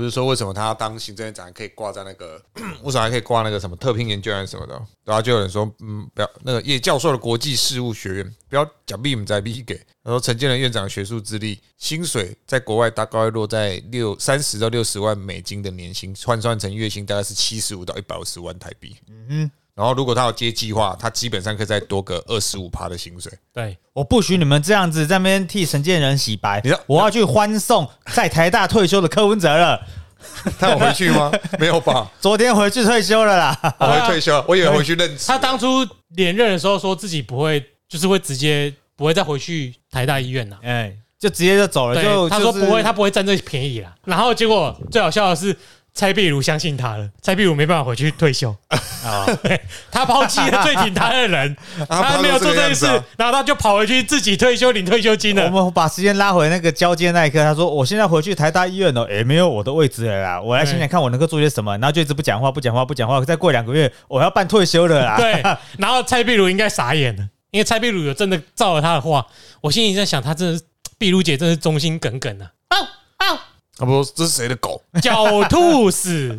[0.00, 2.42] 不是说为什么他当行政院长可以挂在那个，
[2.82, 4.72] 为什么还可以挂那个什么特聘研究员什么的？
[5.04, 9.74] 然后就有人说，嗯，不要那个叶教授的国际事务学院，不要讲币，我们再币给。
[10.02, 18.96] 他说陈建仁院长学术资历，薪水在国外大概落在六三十到六十万美金的年薪，换算成月薪大概是七十五到一百五十万台币。
[19.06, 19.50] 嗯哼。
[19.74, 23.32] 然后如果他要接计划，他基本上可以再多个二十五趴的薪水。
[23.52, 29.80] 对，我不许你们这样子在那边替陈建仁洗白你知道，我要去欢送在台大退休的柯文哲了。
[30.60, 31.32] 他有回去吗？
[31.58, 32.10] 没有吧？
[32.20, 33.76] 昨天回去退休了啦。
[33.78, 35.24] 我会退休了， 我以为回去任职。
[35.26, 35.66] 他当初
[36.08, 40.58] 连任的时候说自己不会，就是会直接不会再回去台大医院了。
[40.62, 43.94] 哎，就直接就走了，对就，他说不会，他不会占这便宜啦。
[44.04, 45.56] 然后结果最好笑的是，
[46.00, 48.56] 蔡壁如相信他了，蔡壁如没办法回去退休，
[49.04, 49.26] 啊，
[49.92, 51.54] 他抛弃了最挺他的人，
[51.86, 52.86] 他没有做这件事
[53.18, 55.64] 然后他就跑回去自己退休领退休金了我。
[55.64, 63.22] 们把时间拉回那个交接那一刻，他说：“我现在回去台大医院了，也没有我的位置了啦，我来想想看我能够做些什么。”然后就一直不讲话，不讲话，不讲话。
[63.22, 65.18] 再过两个月，我要办退休了啦。
[65.18, 65.42] 对，
[65.76, 69.26] 然后蔡壁如应该傻眼了，因为蔡壁如有真的照了他的话，
[69.60, 70.64] 我心里在想，他真的是
[70.96, 72.50] 壁如姐真是忠心耿耿啊！
[72.70, 73.38] 嗷嗷，
[73.80, 74.82] 他不说这是谁的狗？
[74.96, 76.38] 狡兔死，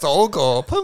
[0.00, 0.76] 走狗砰！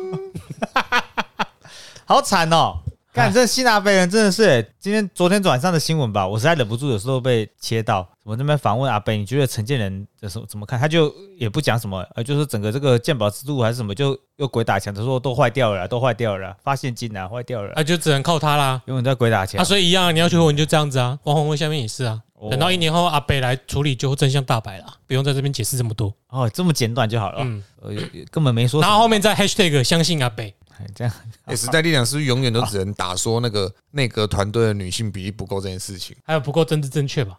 [2.06, 2.76] 好惨哦！
[3.12, 8.06] 看，这新阿贝人真的是欸，今天昨天晚上的新闻吧，我实在忍不住，有时候被切到。
[8.22, 10.78] 我那边访问阿贝，你觉得陈建仁的时候怎么看？
[10.78, 18.80] 他就也不讲什么，呃，就是整个这个鉴宝制度还是什么，就又鬼打墙，他说都坏掉了，都坏掉了，发现金啊，坏掉了啦，啊，就只能靠他啦。
[18.86, 19.64] 永远在鬼打墙啊，墙。
[19.64, 21.18] 所以一样，你要求婚就这样子啊。
[21.24, 26.12] 王宏威下面也是啊，哦等到一年后阿北来处理，就真相大白了，不用在这边解释这么多。
[26.28, 27.94] 哦，这么简短就好了，嗯，呃，
[28.30, 28.80] 根本没说。
[28.82, 31.12] 然后后面再 hashtag 相信阿北，哎这样
[31.46, 36.14] 哎，时代力量是不是永远都只能打说那个内阁 团队的女性比例不够这件事情？
[36.24, 37.38] 还有不够政治正确吧？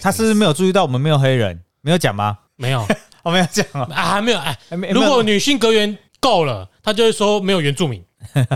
[0.00, 1.60] 他是不是没有注意到我们没有黑人？
[1.82, 2.38] 没有讲吗？
[2.56, 2.86] 没有
[3.22, 3.82] 我 没有讲哦。
[3.92, 4.58] 啊，还没有哎。
[4.92, 8.02] 如果女性阁员够了，他就会说没有原住民。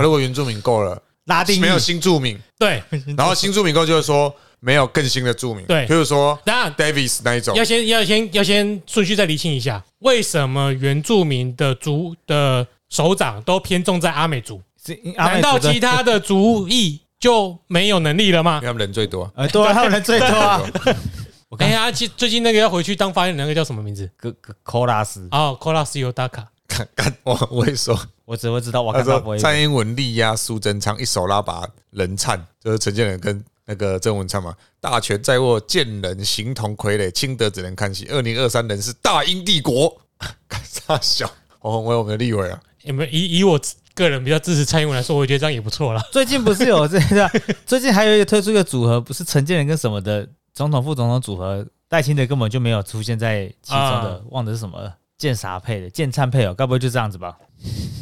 [0.00, 2.82] 如果原住民够了，拉丁裔没有新住民，对，
[3.16, 14.60] 然后新住民够就会说没有更新的著名，对比如说当然 Davis 那一种要，先要先要先顺序再厘清一下，为什么原住民的族的首长都偏重在阿美族？
[14.84, 18.66] 是阿美难道其他的族裔 就没有能力了吗因为？
[18.68, 19.30] 他们人最多。
[19.34, 20.62] 呃，对啊，他们人最多啊。
[21.50, 24.08] 我看哎呀，其最近那个要回去当发言人，那个叫什么名字？
[24.16, 26.46] 科科科拉斯，哦，科拉斯尤达卡。
[26.68, 29.36] 看看我我会说，我只会知道我他看他不会。
[29.36, 38.04] 说蔡英文力压苏贞昌，一手拉拔人灿，就是陈建仁跟那个郑文灿嘛，大权在握，见人形同傀儡，轻德只能看戏。
[38.10, 39.96] 二零二三人是大英帝国，
[40.48, 43.60] 看啥小黄宏威我们的立委啊，有没有以以我
[43.94, 46.04] 个人比较支持蔡英文来说，我觉得这样也不错啦。
[46.10, 47.30] 最近不是有这个，
[47.64, 54.96] 最近还有一个推出一个组合，不是陈建仁跟什么的总统副总统组合，戴清德根本就没有出现在其中的啊，忘的是什么了？
[55.16, 55.88] 剑啥配的？
[55.88, 57.36] 剑灿配哦，该不会就这样子吧？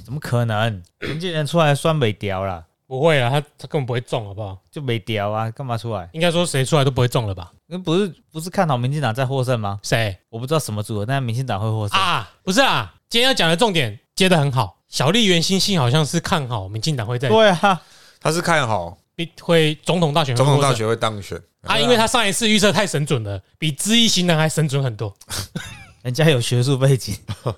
[0.03, 0.83] 怎么可能？
[1.01, 4.59] 陈建仁出来酸没掉啦，不会啊，他他根本不会中，好不好？
[4.71, 6.09] 就没屌啊，干嘛出来？
[6.13, 7.53] 应该说谁出来都不会中了吧？
[7.67, 9.79] 那不是不是看好民进党在获胜吗？
[9.83, 12.01] 谁我不知道什么组合，但是民进党会获胜。
[12.01, 12.29] 啊？
[12.43, 14.79] 不是啊，今天要讲的重点接的很好。
[14.89, 17.83] 小笠原欣欣好像是看好民进党会在对啊，
[18.21, 18.97] 他是看好
[19.43, 25.15] 会总统大选总统大选会当选，啊，因为他上一次预测太神准了，比知易行人还神准很多。
[26.01, 27.15] 人家有学术背景，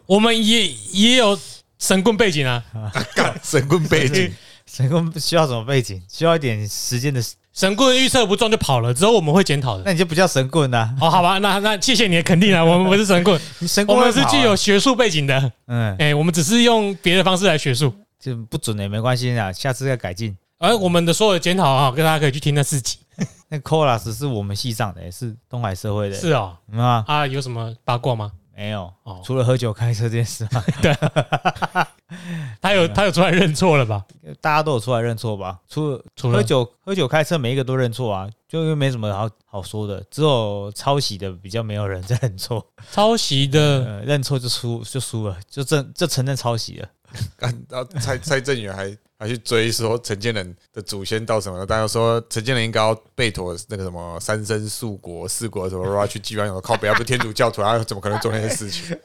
[0.07, 1.39] 我们也也有
[1.79, 2.65] 神棍背景啊，
[3.15, 4.33] 干神棍背景，
[4.73, 6.01] 成功需要什么背景？
[6.09, 7.23] 需要一点时间的，
[7.53, 9.83] 神棍预测不中就跑了，之后我们会检讨的。
[9.85, 17.93] 那你就不叫神棍呐、哦，好吧，那那谢谢你的肯定啊，我们不是神棍， 神棍我们是具有学术背景的，嗯，哎，我们只是用别的方式来学术。
[18.21, 20.37] 就不准的也没关系啊，下次再改进。
[20.59, 22.99] 而我们的所有的检讨啊，跟大家可以去听那四集。
[23.49, 28.31] 那 Colas 是我们系上的，是东海社会的，是哦，嗯啊，啊，有什么八卦吗？
[28.55, 30.63] 没有哦，除了喝酒开车这件事嘛，
[32.60, 34.04] 他有他有出来认错了吧？
[34.41, 35.59] 大家都有出来认错吧？
[35.69, 46.89] 除了除了喝酒喝酒开车，每一个都认错啊，就因为没什么好好说的，只有抄袭的比较没有人在认错，抄袭的，呃，认错就输就输了，就正就承认抄袭了。
[47.39, 58.97] 然后蔡蔡正元还还去追说陈建仁的祖先到什么了，大家说陈建仁应该要背妥那个什么三生树国四国什么，去祭拜，靠北，要不天主教徒，他怎么可能做那些事情？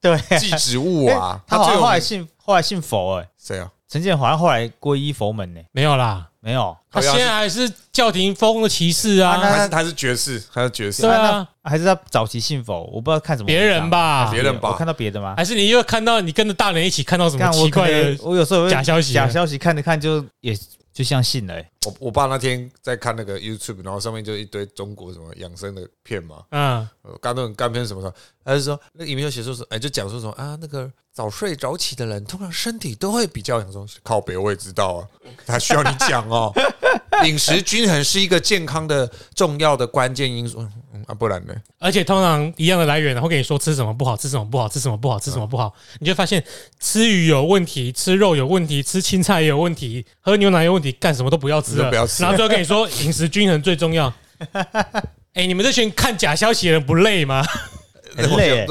[0.00, 3.70] 对，祭植物啊，他最后来信后来信佛哎、谁啊？
[3.88, 9.38] 陈建好像后来皈依佛门呢、没有啦，没有，他现在还是教廷封的骑士啊。
[9.40, 11.02] 那啊，他是他是爵士，他是爵士。
[11.02, 13.46] 对，啊，还是他早期信佛，我不知道看什么。
[13.46, 14.70] 别人吧，别人吧。
[14.70, 15.34] 我看到别的吗？
[15.36, 18.02] 还是你又看到你跟着大人一起看到什么奇怪的？
[18.02, 19.26] 能我有时候会假消息啊？
[19.26, 20.56] 假消息看着看就也
[21.00, 21.70] 就就相信了、欸。
[21.86, 26.86] 我我爸那天在看那个 YouTube，然后上面就一堆中国什么养生的片嘛，嗯，
[27.22, 28.14] 干那种干片什么的，
[28.44, 33.88] 他就说那个影片就写说什么，哎，就讲说什么啊，那个早睡早起的人，通常身体都会比较，养生。
[34.02, 35.08] 靠北我也知道啊，
[35.46, 36.52] 他需要你讲哦，
[37.24, 40.70] 饮食均衡是一个健康的重要的关键因素，嗯
[41.10, 41.54] 啊，不然呢？
[41.78, 46.42] 而且通常一样的来源然后跟你说吃什么不好，吃什么不好，吃什么不好，吃什么不好，你就发现
[46.78, 54.12] 吃鱼有问题，吃肉有问题，吃青菜也有问题，喝牛奶有问题，干什么都不要吃了，不要吃然后最后跟你说饮食均衡最重要。
[55.34, 57.44] 哎，你们这群看假消息的人不累吗？
[58.16, 58.66] 很累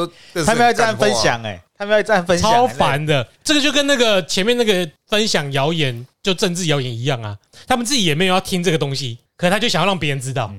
[0.45, 2.67] 他们要这样分，享哎、他们要这样分享，超。
[2.67, 3.25] 烦的。
[3.41, 7.37] 这个就跟那个前面那个分享谣言，就政治谣言一样啊。
[7.65, 10.53] 他们自己也没有要听这个东西，可是他就想要让别人知道，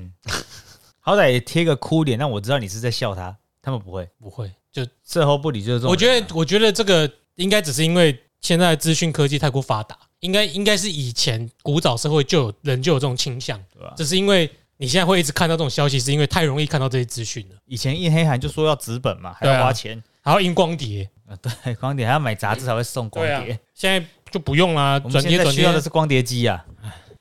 [1.00, 3.37] 好歹也贴个哭脸，让我知道你是在笑他。
[3.62, 5.91] 他们不会，不会就事后不理就是这种。
[5.91, 13.93] 我觉得，我觉得这个应该只是因为现在资讯科技太过发达，应该应该是以前古早社会就有人就有这种倾向，对吧？
[13.97, 17.56] 只是因为你现在会一直看到这种消息，是因为太容易看到这些资讯了。
[17.67, 20.02] 以前印黑函就说要纸本嘛，还要花钱。
[20.23, 23.58] 还要印光碟，啊，对，光碟还要买杂志才会送光碟。
[23.75, 25.81] 现在就不用啦，转贴转贴现在需要的。
[25.81, 26.62] 是光碟机啊。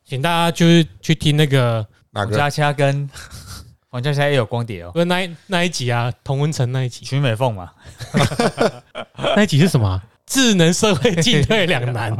[0.03, 1.81] 请大家就是去听那个
[2.11, 2.35] 黄哪个？
[2.35, 3.09] 佳佳跟
[3.89, 7.71] 黄佳佳也有光碟哦，不是那一那一集啊，童文成那一集，曲美凤嘛。
[9.35, 10.03] 那一集是什么啊？
[10.27, 12.15] 智能社会进退两难，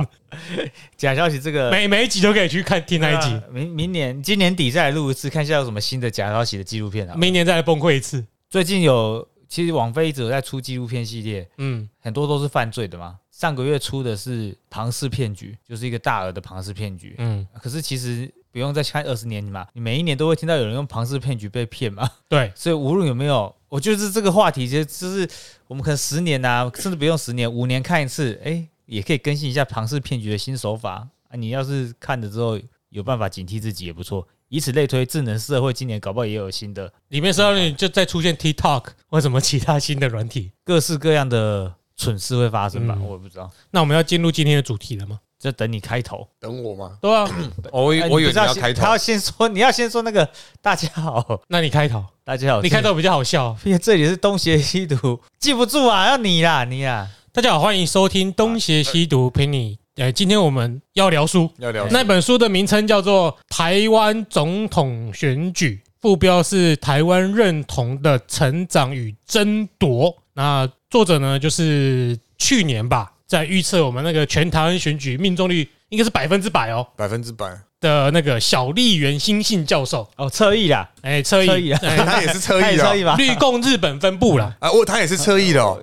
[0.97, 7.13] 假消息这个每每一集都可以去看听那一集啊，明明年今年底再来录一次，看一下有什么新的假消息的纪录片啊。
[7.15, 8.25] 明年再来崩溃一次。
[8.49, 13.15] 最近有，其实网飞一直有在出纪录片系列，嗯，很多都是犯罪的嘛。
[13.31, 17.13] 上个月出的是庞氏骗局，就是一个大额的庞氏骗局。
[17.19, 22.09] 嗯，可是其实不用再看二十年嘛，你每一年都会听到有人用庞氏骗局被骗嘛。
[22.27, 25.29] 对，所以无论有没有，我就是这个话题，其实就是
[25.67, 31.35] 我们可能十年啊，甚至不用十年，五年看一次，哎、也可以更新一下庞氏骗局的新手法啊。
[31.35, 32.59] 你要是看了之后
[32.89, 34.27] 有办法警惕自己也不错。
[34.47, 40.51] 以此类推，智能社会今年搞不好也有新的里面十二年就再出现 TikTok 或什么其他新的软体。
[40.63, 42.95] 各式各样的蠢事会发生吧？
[42.97, 45.19] 嗯我也不知道，那我们要进入今天的主题了吗？
[45.39, 46.27] 就等你开头。
[46.39, 46.97] 等我吗？
[47.01, 47.23] 对啊，
[47.71, 50.29] 哦我我以为你要开头他，要先说，你要先说那个
[50.61, 53.55] 大家好，那你开头，大家好，你开头比较好笑。
[53.63, 57.07] 因为这里是东邪西毒，记不住啊，要你啦，你啦。
[57.31, 59.79] 大家好，欢迎收听《东邪西毒》，陪你。
[59.95, 70.15] 呃，今天我们要聊书，要聊那本书的名称叫做《台湾总统选举》，副标是“台湾认同的成长与争夺”。
[70.33, 77.47] 那作者呢，就是去年吧，在预测我们那个全台湾选举命中率应该是百分之百哦百分之百，
[77.79, 83.15] 的那个小笠原新信教授，哦，侧翼啦，哎，侧翼侧翼啊，哎他也是侧翼的哦他也侧翼吧？
[83.17, 85.79] 绿共日本分部啦，啊，我他也是侧翼的哦，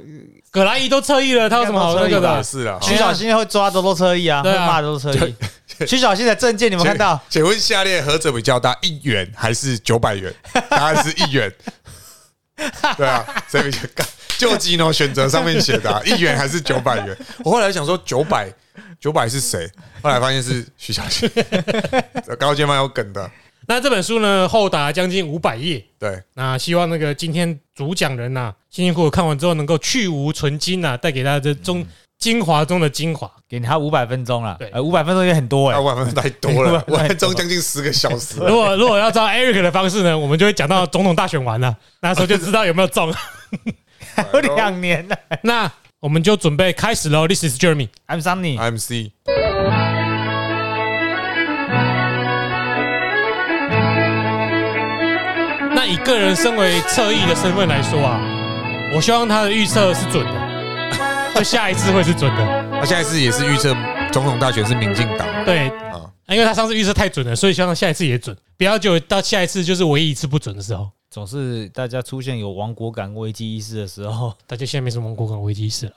[0.50, 2.42] 葛莱伊都侧翼了，他有什么好那个的？
[2.42, 2.78] 是啦。
[2.82, 5.34] 徐小新会抓的都侧翼啊，会骂的都侧翼。
[5.86, 7.20] 徐小新的证件你们看到？
[7.30, 8.76] 请问下列何者比较大？
[8.82, 10.34] 一元还是九百元？
[10.68, 11.52] 答案是一元。
[12.96, 14.04] 对啊，谁比较干？
[14.38, 17.16] 就基诺选择上面写的啊 一元还是九百元？
[17.44, 18.52] 我后来想说九百，
[19.00, 19.70] 九百是谁？
[20.02, 21.28] 后来发现是徐小新，
[22.38, 23.30] 高阶蛮有梗的。
[23.68, 25.84] 那这本书呢，厚达将近五百页。
[25.98, 31.84] 对，那希望那个今天主讲人呐、辛辛苦苦看完之后，能够去无存精呐、带给大家这中
[32.18, 33.30] 精华中的精华。
[33.48, 38.40] 给他五百分钟了对，呃，五百分钟也很多哎五百分钟太多了， 五百分钟将近十个小时。
[38.40, 43.14] 如果如果要照 Eric 的方式呢，我们就会讲到总统大选完了，那时候就知道有没有中。
[44.16, 45.16] 还有两年了。
[45.42, 45.70] 那
[46.00, 47.26] 我们就准备开始喽。
[47.28, 47.88] This is Jeremy。
[48.06, 48.58] I'm Sunny。
[48.58, 49.12] I'm C
[55.74, 58.20] 那以个人身为侧翼的身份来说啊，
[58.94, 62.64] 我希望他的预测是准的， 就下一次会是准的。
[62.78, 63.76] 他下一次也是预测
[64.12, 70.90] 总统大选是民进党对，啊，因为他上次预测太准了，所以希望下一次也准，不要就到下一次就是唯一一次不准的时候。
[71.16, 75.92] 总是大家出现有亡国感危机意识的时候， 大家现在没什么亡国感危机意识了，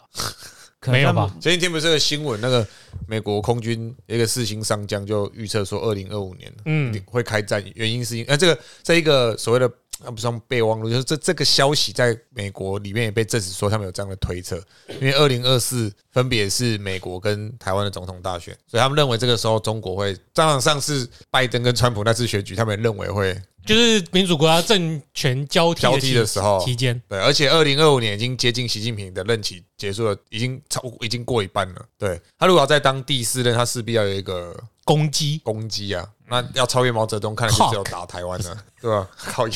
[0.88, 1.30] 没有吧？
[1.42, 2.66] 前几天不是个新闻，那个
[3.06, 9.70] 美国空军一个四星上将就预测说，二零二五年嗯会开战，原因是因呃这个在一个所谓的
[10.04, 14.62] 啊不算备忘录，就是这这个消息在美国里面也被证实说他们有这样的推测，
[15.00, 31.86] 因为二零二四分别是美国跟台湾的总统大选，所以他们认为这个时候中国会，当然上次拜登跟川普那次选举，他们认为会就是民主国家政权交替交替的时候期间，对，而且二零二五年已经接近习近平的任期结束了，已经超已经过一半了。
[31.98, 34.58] 对他如果要再当第四任，他势必要有一个
[34.90, 39.08] 攻击攻击啊，那要超越毛泽东，看来就只有打台湾了， 对吧？
[39.16, 39.54] 靠腰。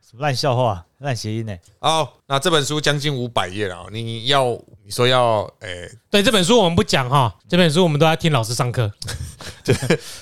[0.00, 1.54] 什么烂笑话、烂谐音呢？
[1.78, 8.90] 好，那这本书将近五百页了，你要你说要诶、对这本书我们不讲哈，这本书我们都要听老师上课。
[9.62, 9.74] 对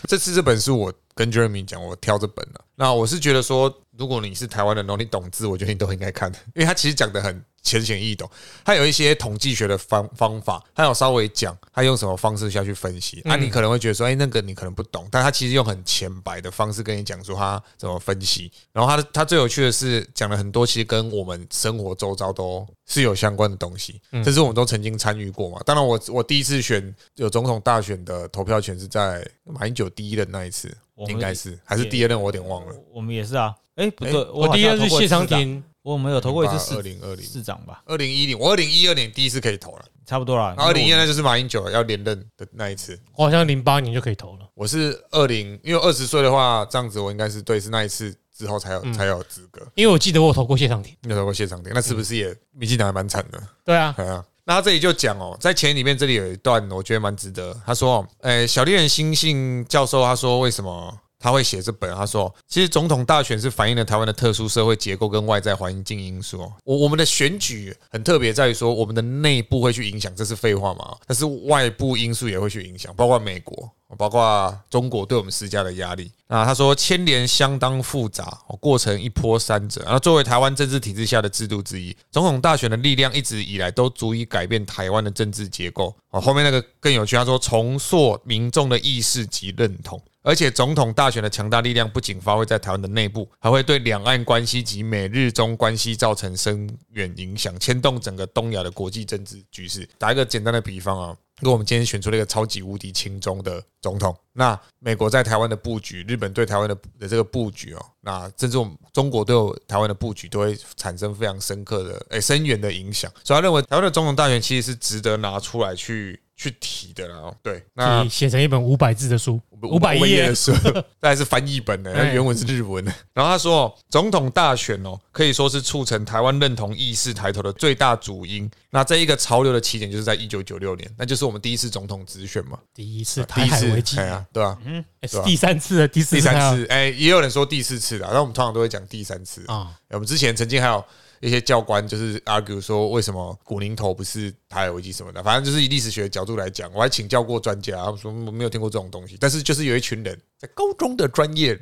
[0.09, 2.61] 这次这本书我跟 Jeremy 讲，我挑这本了。
[2.75, 8.31] 那我是觉得说，如果你是台湾人，然后你懂字，我觉得你都应该看，因为他其实讲的很浅显易懂，
[8.65, 13.21] 他有一些统计学的方方法，他有稍微讲他用什么方式下去分析。
[13.23, 18.53] 啊，你可能会觉得说，哎，那个你可能不懂，但他其实用很浅白的方式跟你讲说他怎么分析。
[18.73, 25.61] 然后他他最有趣的是讲了很多，其实跟我们生活周遭都是有相关的东西，这是我们都曾经参与过嘛。
[25.67, 30.73] 当然我，我第一次选有总统大选的投票权是在马英九第一任那一次。
[31.09, 32.75] 应该是还是第二任，我有点忘了。
[32.93, 37.83] 我们也是啊，哎，不对，我第一任是谢长廷，我们有投过一次市二零二零市长吧？
[37.85, 40.55] 二零一零，我二零一二年第一次可以投了，差不多了。
[40.57, 44.49] 二零一二那就是马英九要连任的那一次，我好像零八年就可以投了。
[44.55, 49.61] 我是二零，因为二十岁的话，这样子我应该是对，是那一次之后才有才有资格。
[49.75, 53.39] 因为我记得我有投过谢长廷，你有投过谢长廷，那是不是也民进党还蛮惨的？
[53.63, 54.25] 对啊，对啊。
[54.47, 57.55] 那他这里就讲哦，在前里面这里有一段，我觉得蛮值得。
[57.67, 60.99] 他说，诶，小猎人新信教授他说，为什么？
[61.25, 66.53] 他会写这本，他说，其实总统大选是反映了台湾的特殊社会结构跟外在环境因素。
[66.65, 70.95] 我我们的选举很特别，在于说我们的内部会去影响，这是废话嘛？
[71.07, 73.67] 但是外部因素也会去影响，包括美国，
[73.97, 76.13] 包括中国对我们施加的压力。
[76.29, 79.83] 那他说牵连相当复杂，过程一波三折。
[79.87, 85.95] 那作为台湾政治体制下的制度之一，总统大选的力量一直以来都足以改变台湾的政治结构。
[86.11, 89.99] 哦，后面那个更有趣，他说重塑民众的意识及认同。
[90.25, 99.87] 而且总统大选的强大力量不仅发挥在台湾的内部，还会对两岸关系及美日中关系造成深远影响，牵动整个东亚的国际政治局势。
[99.99, 109.37] 打一个简单的比方啊，如果我们今天选出了一个超级无敌轻中的总统，那美国在台湾的布局，日本对台湾的的这个布局哦，那甚至我们中国对
[109.69, 113.13] 台湾的布局，都会产生非常深刻的诶深远的影响。
[113.23, 116.19] 所以他认为台湾的总统大选其实是值得拿出来去。
[116.37, 120.53] 去提的啦，对，那写成一本五百字的书，五百页的书，
[121.01, 122.93] 那还是翻译本的，原文是日文的。
[123.13, 128.51] 然后他说，总统大选哦，可以说是促成台湾认同意识抬头的最大主因。
[128.71, 134.59] 那这一个潮流的起点，就是在一九九六年，那就是我们第一次总统直选嘛，第一次台海危机啊，对吧？
[134.65, 134.85] 嗯，
[135.25, 139.71] 第三次的第四第三次，哎，也有人说第四次的，那我们通常都会讲第三次啊。
[139.91, 140.85] 我们之前曾经还有。
[141.25, 145.23] 一些教官就是 argue 说，为什么古宁头不是台海危机什么的？
[145.23, 149.17] 反正就是以历史学的角度来讲，我还请教过专家，他们说我没有听过这种东西。
[149.19, 151.59] 但是就是有一群人在高中的专业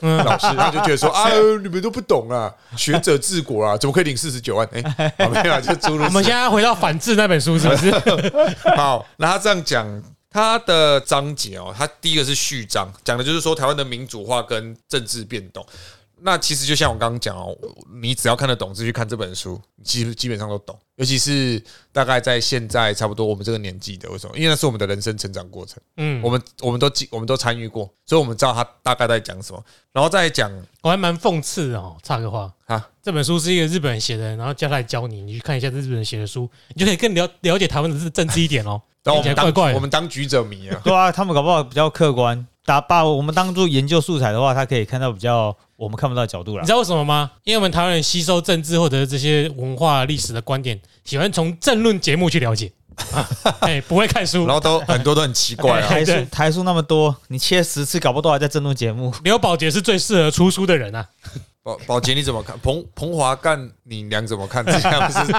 [0.00, 1.30] 老师，他就觉得说 啊，
[1.62, 4.68] 你们都不懂啊，学者治国啊，怎么可以领四十九万？
[4.72, 7.90] 哎，没有，就诸如我们现在回到反制那本书是不是？
[8.76, 15.66] 好，那他这样讲，他的章节哦，他第一个是序章，讲的就是说台湾的民主化跟政治变动。
[16.18, 17.56] 那其实就像我刚刚讲哦，
[18.00, 20.78] 你只要看得懂，就去看这本书，基基本上都懂。
[20.96, 21.62] 尤其是
[21.92, 24.36] 大概在现在差不多我们这个年纪的，为什么？
[24.36, 25.78] 因为那是我们的人生成长过程。
[25.98, 29.62] 嗯，我们我们都我们都参与过，所以我们知道他大概在讲什么。
[29.92, 30.50] 然后再讲，
[30.82, 38.80] 我还蛮讽刺的哦，插个话啊，这本书是一个日本人写的，然后叫他来教你，你去看一下这日本人写的书，你就可以更了了解台湾的政治一点哦。
[39.04, 42.46] 然后我们当我们当局者迷啊，对啊，他们搞不好比较客观。
[42.64, 46.62] 打把我们当做研究素材的话，他可以看到比较我们看不到角度了。
[46.62, 47.30] 你知道为什么吗？
[47.44, 52.72] 因为我们台湾人吸收政治或者这些文化历史的观点，喜欢从政论节目去了解，
[53.60, 55.86] 哎，不会看书，然后都很多都很奇怪啊。
[55.88, 59.12] 台书台数那么多，你切十次搞不都还在政论节目？
[59.22, 61.06] 刘宝杰是最适合出书的人啊。
[61.62, 62.58] 宝宝杰你怎么看？
[62.60, 64.64] 彭彭华干你娘怎么看？
[64.64, 65.32] 之前不是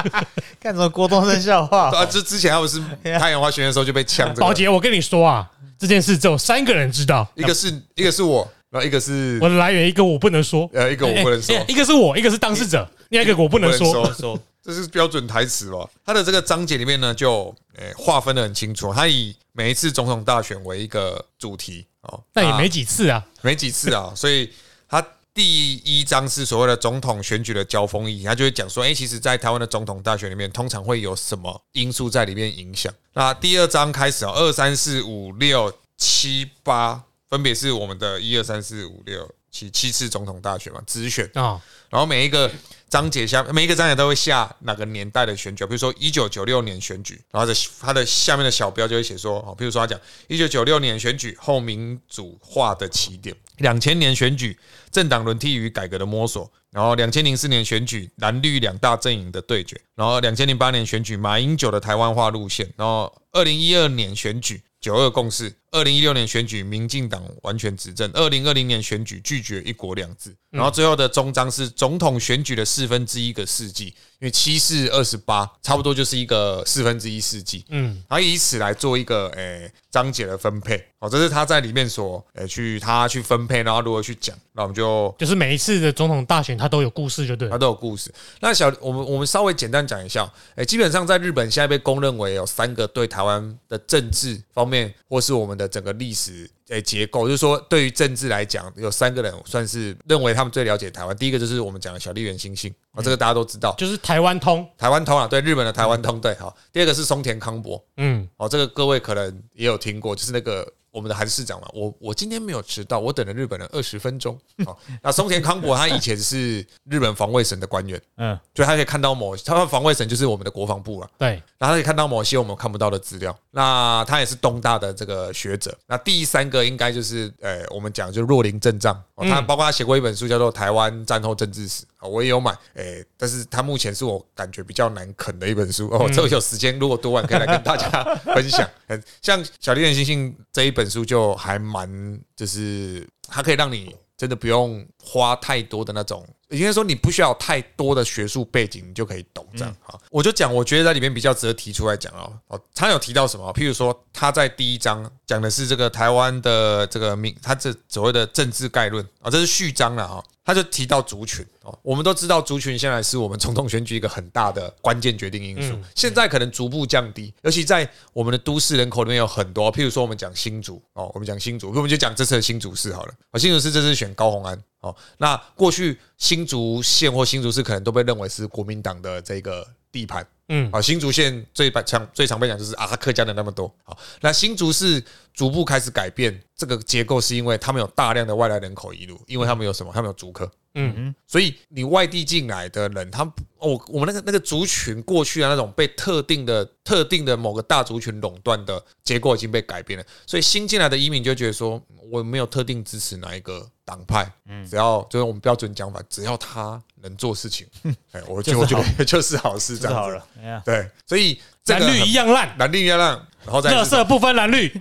[0.59, 2.05] 干什么郭东升笑话啊？
[2.05, 4.33] 这之前还不是太阳花学院的时候就被呛。
[4.35, 5.49] 宝杰，我跟你说啊。
[5.79, 14.39] 这件事只有三个人知道，一个是一个是我，然后一个是我的来源，一个我不能说，呃，一个我不能说，一个是我，一个是当事者，另一个我不能说，说。
[14.63, 15.89] 这是标准台词吧？
[16.05, 24.49] 他的这个章节里面呢，就诶划分的很清楚，他以每一次总统大选为一个主题哦，那也没几次啊，没几次啊， 所以
[24.89, 25.05] 他。
[25.33, 32.91] 第一章是所谓的总统选举的交锋意义，他就会讲说，哎，其实，在台湾的总统大选里面，通常会有什么因素在里面影响？
[33.13, 41.61] 那第二章开始啊，二三四五六七八，分别是我们的一二三四五六七七次总统大选嘛，直选啊。
[41.89, 42.51] 然后每一个
[42.89, 53.35] 章节下，每一个章节都会下哪个年代的选举，比如说一九九六年选举，然后的它的下面的小标就会写说，哦，比如说他讲一九九六年选举后民主化的起点。
[53.57, 54.57] 两千年选举，
[54.91, 70.33] 政党轮替与改革的摸索；然后两千零四年选举，蓝绿两大阵营的对决；然后两千零八年选举，马英九的台湾化路线；然后二零一二年选举，九二共识；二零一六年选举，民进党完全执政；二零二零年选举，拒绝一国两制。
[70.49, 77.65] 然后最后的终章是总统选举的四分之一个世纪，因为七四二十八，差不多就是一个四分之一世纪。
[77.67, 87.51] 嗯，然后以此来做一个诶、章节的分配，哦，这是他在里面所诶、去他去分配，然后如何去讲，那我们就就是每一次的总统大选，他都有故事，就对了。
[87.51, 88.11] 它都有故事。
[88.39, 94.76] 那小我们我们稍微简单讲一下，诶、基本上在日本现在被公认为有三个对台湾的政治方面，
[95.07, 101.15] 或是我们的整个历史诶结构，就是说对于政治来讲，有三个人算是认为他们最了解台湾。
[101.15, 106.55] 第一个就是我们讲的小笠原新信，啊、这个大家都知道，就是台湾通，台湾通啊，对日本的台湾通，对，好。
[106.73, 110.67] 第二个是松田康博，嗯，哦，这个各位可能也有听过，就是那个
[110.97, 114.35] 我们的韩市长嘛，我我今天没有迟到，我等了日本人二十分钟。
[114.65, 123.37] 哦， 那松田康博他以前是日本防卫省的官员，嗯，就他可以看到某他们防卫省就是我们的国防部了，对，然后他可以看到某些我们看不到的资料。
[123.51, 125.75] 那他也是东大的这个学者。
[125.87, 136.09] 那第三个应该就是呃，我们讲就是若林正藏，哦，他包括他写过一本书叫做《台湾战后政治史》，哦我也有买，诶，但是他目前是我感觉比较难啃的一本书哦。
[136.13, 138.67] 这个有时间如果读完可以来跟大家分享。
[138.87, 152.33] 嗯， 像《小丽人星星》这一本书就还蛮，就是它可以让你真的不用花太多的那种，应该说你不需要太多的学术背景，你就可以懂这样哈，我就讲，我觉得在里面比较值得提出来讲哦。
[152.47, 153.53] 哦，他有提到什么？
[153.53, 160.23] 譬如说他在第一章讲的是这个台湾的这个民，他这所谓的政治概论啊，这是序章了哈。
[160.47, 165.77] 他就提到族群哦，我们都知道族群现在是我们总统选举一个很大的关键决定因素。
[165.93, 173.13] 现在可能逐步降低，尤其在我们的都市人口里面有很多，譬如说我们讲新竹哦，我们讲新竹，我们就讲这次的新竹市好了。
[173.31, 180.25] 哦，新竹市这次选高虹安哦，那过去新竹县或新竹市可能都被认为是国民党的这个地盘。
[180.49, 183.73] 嗯，好，新竹县最常最常被讲就是啊，客家的那么多。
[183.83, 189.91] 好，那新竹市逐步开始改变这个结构，是因为他们有大量的外来人口移入，因为他们有什么？
[189.93, 190.49] 他们有竹科。
[190.79, 193.23] 嗯所以你外地进来的人，他
[193.57, 207.67] 哦，我们那个那个族群过去的那种被特定的特定的某个大族群垄断的结构已经被改变了，所以新进来的移民就觉得说，我没有特定支持哪一个党派，嗯只要就是我们标准讲法，只要他能做事情，
[208.11, 209.99] 哎，我就我就是觉得 就是好事，这样子。
[209.99, 210.25] 好了。
[210.41, 213.09] 哎呀，对，所以这个蓝绿一样烂，蓝绿一样烂，
[213.45, 214.71] 然后再乐色不分蓝绿，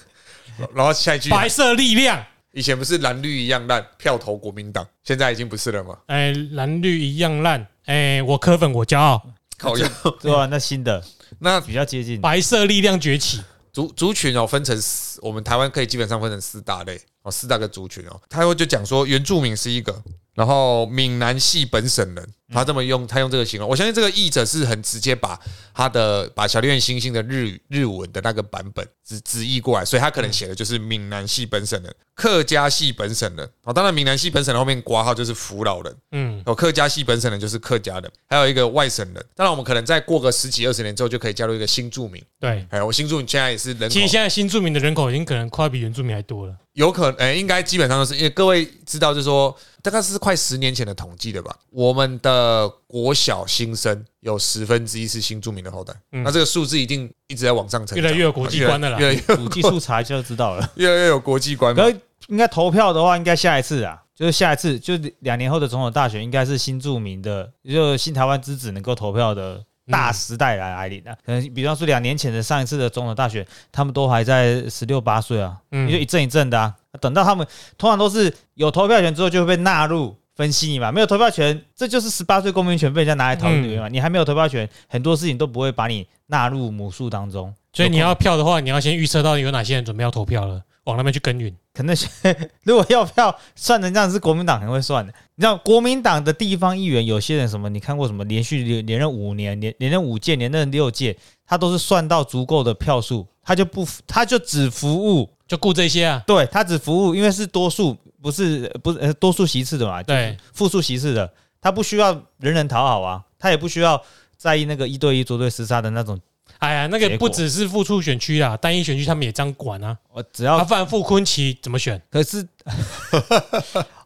[0.74, 5.98] 然后下一句，白色力量，以前不是蓝绿一样烂，票投国民党，现在已经不是了吗？
[6.06, 9.22] 哎，蓝绿一样烂，哎，我科粉我骄傲，
[9.58, 9.88] 靠腰。
[10.20, 11.02] 对吧，那新的。
[11.38, 18.20] 那比较接近，白色力量崛起，族族群哦，分成四，我们台湾可以基本上分成四大类哦，四大个族群哦。
[18.30, 19.92] 他会就讲说，原住民是一个，
[20.36, 25.40] 然后闽南系本省人，他这么用，他用这个形容，我相信这个译者是很直接把
[25.72, 33.72] 他的把小恋星星的日语日文的那个版本直直译过来，所以他可能写的就是闽南系本省人、客家系本省人哦。
[33.72, 39.24] 当然，闽南系本省人后面挂号就是福老人，嗯，哦，客家系本省人就是客家人，还有一个外省人。
[39.34, 42.22] 当然，我们可能再过个十几二十年之后，就可以加入一个新住民。
[42.38, 42.66] 对。
[42.68, 46.54] 哎，我新住民现在也是人口其实现在新住民的人口已经可能快比原住民还多了。
[46.76, 51.56] 有可能，哎、应该基本上都是因为各位知道，就是说大概是快十年前的统计的吧。
[51.70, 60.70] 我们的国小新生有十分之一是新住民的后代，那这个数字一定一直在往上成越来越有国际观的啦越来越古 技术查就知道了。
[60.76, 61.96] 越来越有国际观嘛可。
[62.28, 71.16] 应该投票的话，应该下一次啊，就是下一次，就是两年后的总统大选，应该是新住民的，也就是新台湾之子能够投票的大时代来来临啊。
[71.24, 76.74] 可能比方说两年前的上一次的总统大选，他们都还在十六八岁啊，嗯也就一阵一阵的啊。
[77.00, 77.46] 等到他们
[77.76, 80.16] 通常都是有投票权之后，就会被纳入。
[80.36, 83.88] 分析你嘛，没有投票权，这就是十八岁公民权被人家拿来讨论的原因嘛。
[83.88, 87.54] 你还没有投票权，很多事情都不会把你纳入母数当中。
[87.72, 91.50] 所以你要票的话，你要先预测到有哪些人准备要投票了，往那边去耕耘。
[91.72, 91.96] 可能
[92.64, 95.14] 如果要票算成这样，是国民党很会算的。
[95.38, 101.14] 你知道国民党的地方议员，有些人什么，你看过什么连续连连任五年，连连任五届，连任六届，
[101.46, 106.22] 他都是算到足够的票数，他就不他就只服务，就顾这些啊。
[106.26, 114.02] 对他只服务，因为是多数，不是不是呃多数席次的嘛，对，复数席次的，他不需要人人讨好啊，他也不需要
[114.38, 116.18] 在意那个一对一捉对厮杀的那种，
[116.58, 119.96] 哎呀，那个不只是复出选区啦，单一选区他们也这样管啊。
[120.12, 122.00] 我只要他不然傅昆奇怎么选？
[122.10, 122.46] 可是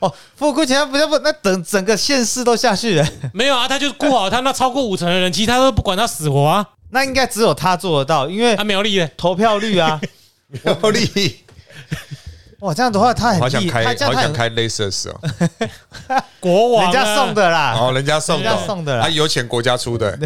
[0.00, 3.09] 哦，傅昆奇他不要不那整整个县市都下去了。
[3.33, 6.66] 没有啊，他就顾好他那超过五成的人，其他都不管他死活啊。
[6.90, 10.00] 那应该只有他做得到，因为他苗栗的，投票率啊，
[10.64, 11.37] 苗栗，
[12.61, 15.20] 哇，这样的话他很厉害，好想开，好想开 Lasers 哦，
[16.40, 16.92] 国王啊。
[16.92, 18.66] 人家送，的啦，哦，人家送的。
[18.66, 19.07] 送的啦。
[19.07, 20.18] 啊，有钱国家出的，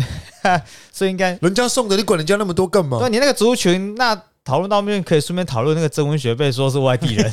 [0.92, 2.99] 所以应该人家送的，你管人家那么多干嘛？
[2.99, 3.09] 对？
[3.11, 7.27] 你那个族群，那讨论到面可以顺便讨论那个曾文学被说是外地人，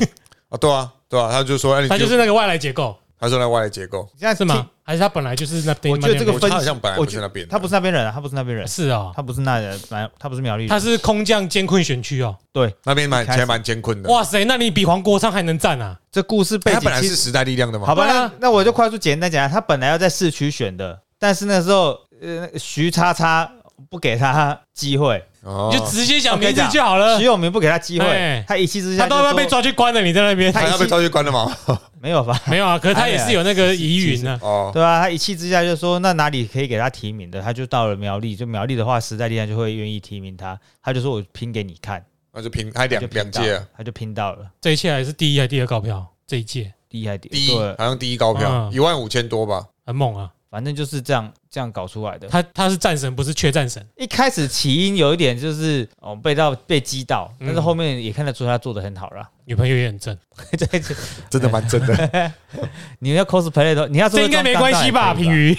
[0.50, 2.96] 啊， 对啊，对啊，他就说，他就是那个外来结构。
[3.22, 4.68] 他说那外来结构，现在是吗？
[4.84, 5.94] 还是他本来就是那边？
[5.94, 12.36] 我觉得这个分他好像本来不是那边，他不是那边人啊，他不是那边人，是啊，他不是那人，反他不是苗栗，他是空降艰困选区哦。
[12.52, 14.10] 对那边蛮一开始其实蛮艰困的。
[14.10, 15.96] 哇塞，那你比黄国昌还能站啊？
[16.12, 17.86] 这故事背景其实本来是时代力量的嘛？
[17.86, 23.50] 好吧，那那我就快速简单讲，他本来要在市区选的，但是那时候呃徐叉叉
[23.88, 27.26] 不给他机会，哦你就直接讲名字就好了徐。
[27.26, 31.52] 永明不给他机会哎，他一气之下他都要被抓去关了，你在那边他要被抓去关了吗？
[32.00, 32.40] 没有吧？
[32.46, 32.78] 没有啊？
[32.78, 34.40] 可是他也是有那个疑云啊。
[34.42, 46.06] 哦，对啊，他一气之下就说那哪里可以给他提名的，他就到了苗栗，就苗栗的话，时代力量就会愿意提名他，他就说我拼给你看，那就拼，还他两两届啊，他就拼到了这一届还是第一还是第二高票？
[46.28, 49.66] 这一届第一还是第一对，好像第一高票嗯一万五千多吧。
[49.86, 50.30] 很猛啊！
[50.52, 52.28] 反正就是这样这样搞出来的。
[52.28, 53.84] 他他是战神，不是缺战神。
[53.96, 59.28] 一开始起因有一点就是哦被到被击到，嗯但是后面也看得出他做的很好了。
[59.46, 60.16] 女朋友也很正，
[61.32, 62.32] 真的蛮正的，
[63.00, 65.14] 你要 cosplay 的，你要这应该没关系吧？
[65.14, 65.58] 平鱼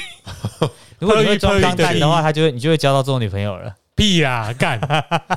[0.99, 3.75] 如果你会装钢弹的话，他就会你就会交到这种女朋友了。
[3.95, 4.81] 屁啦，干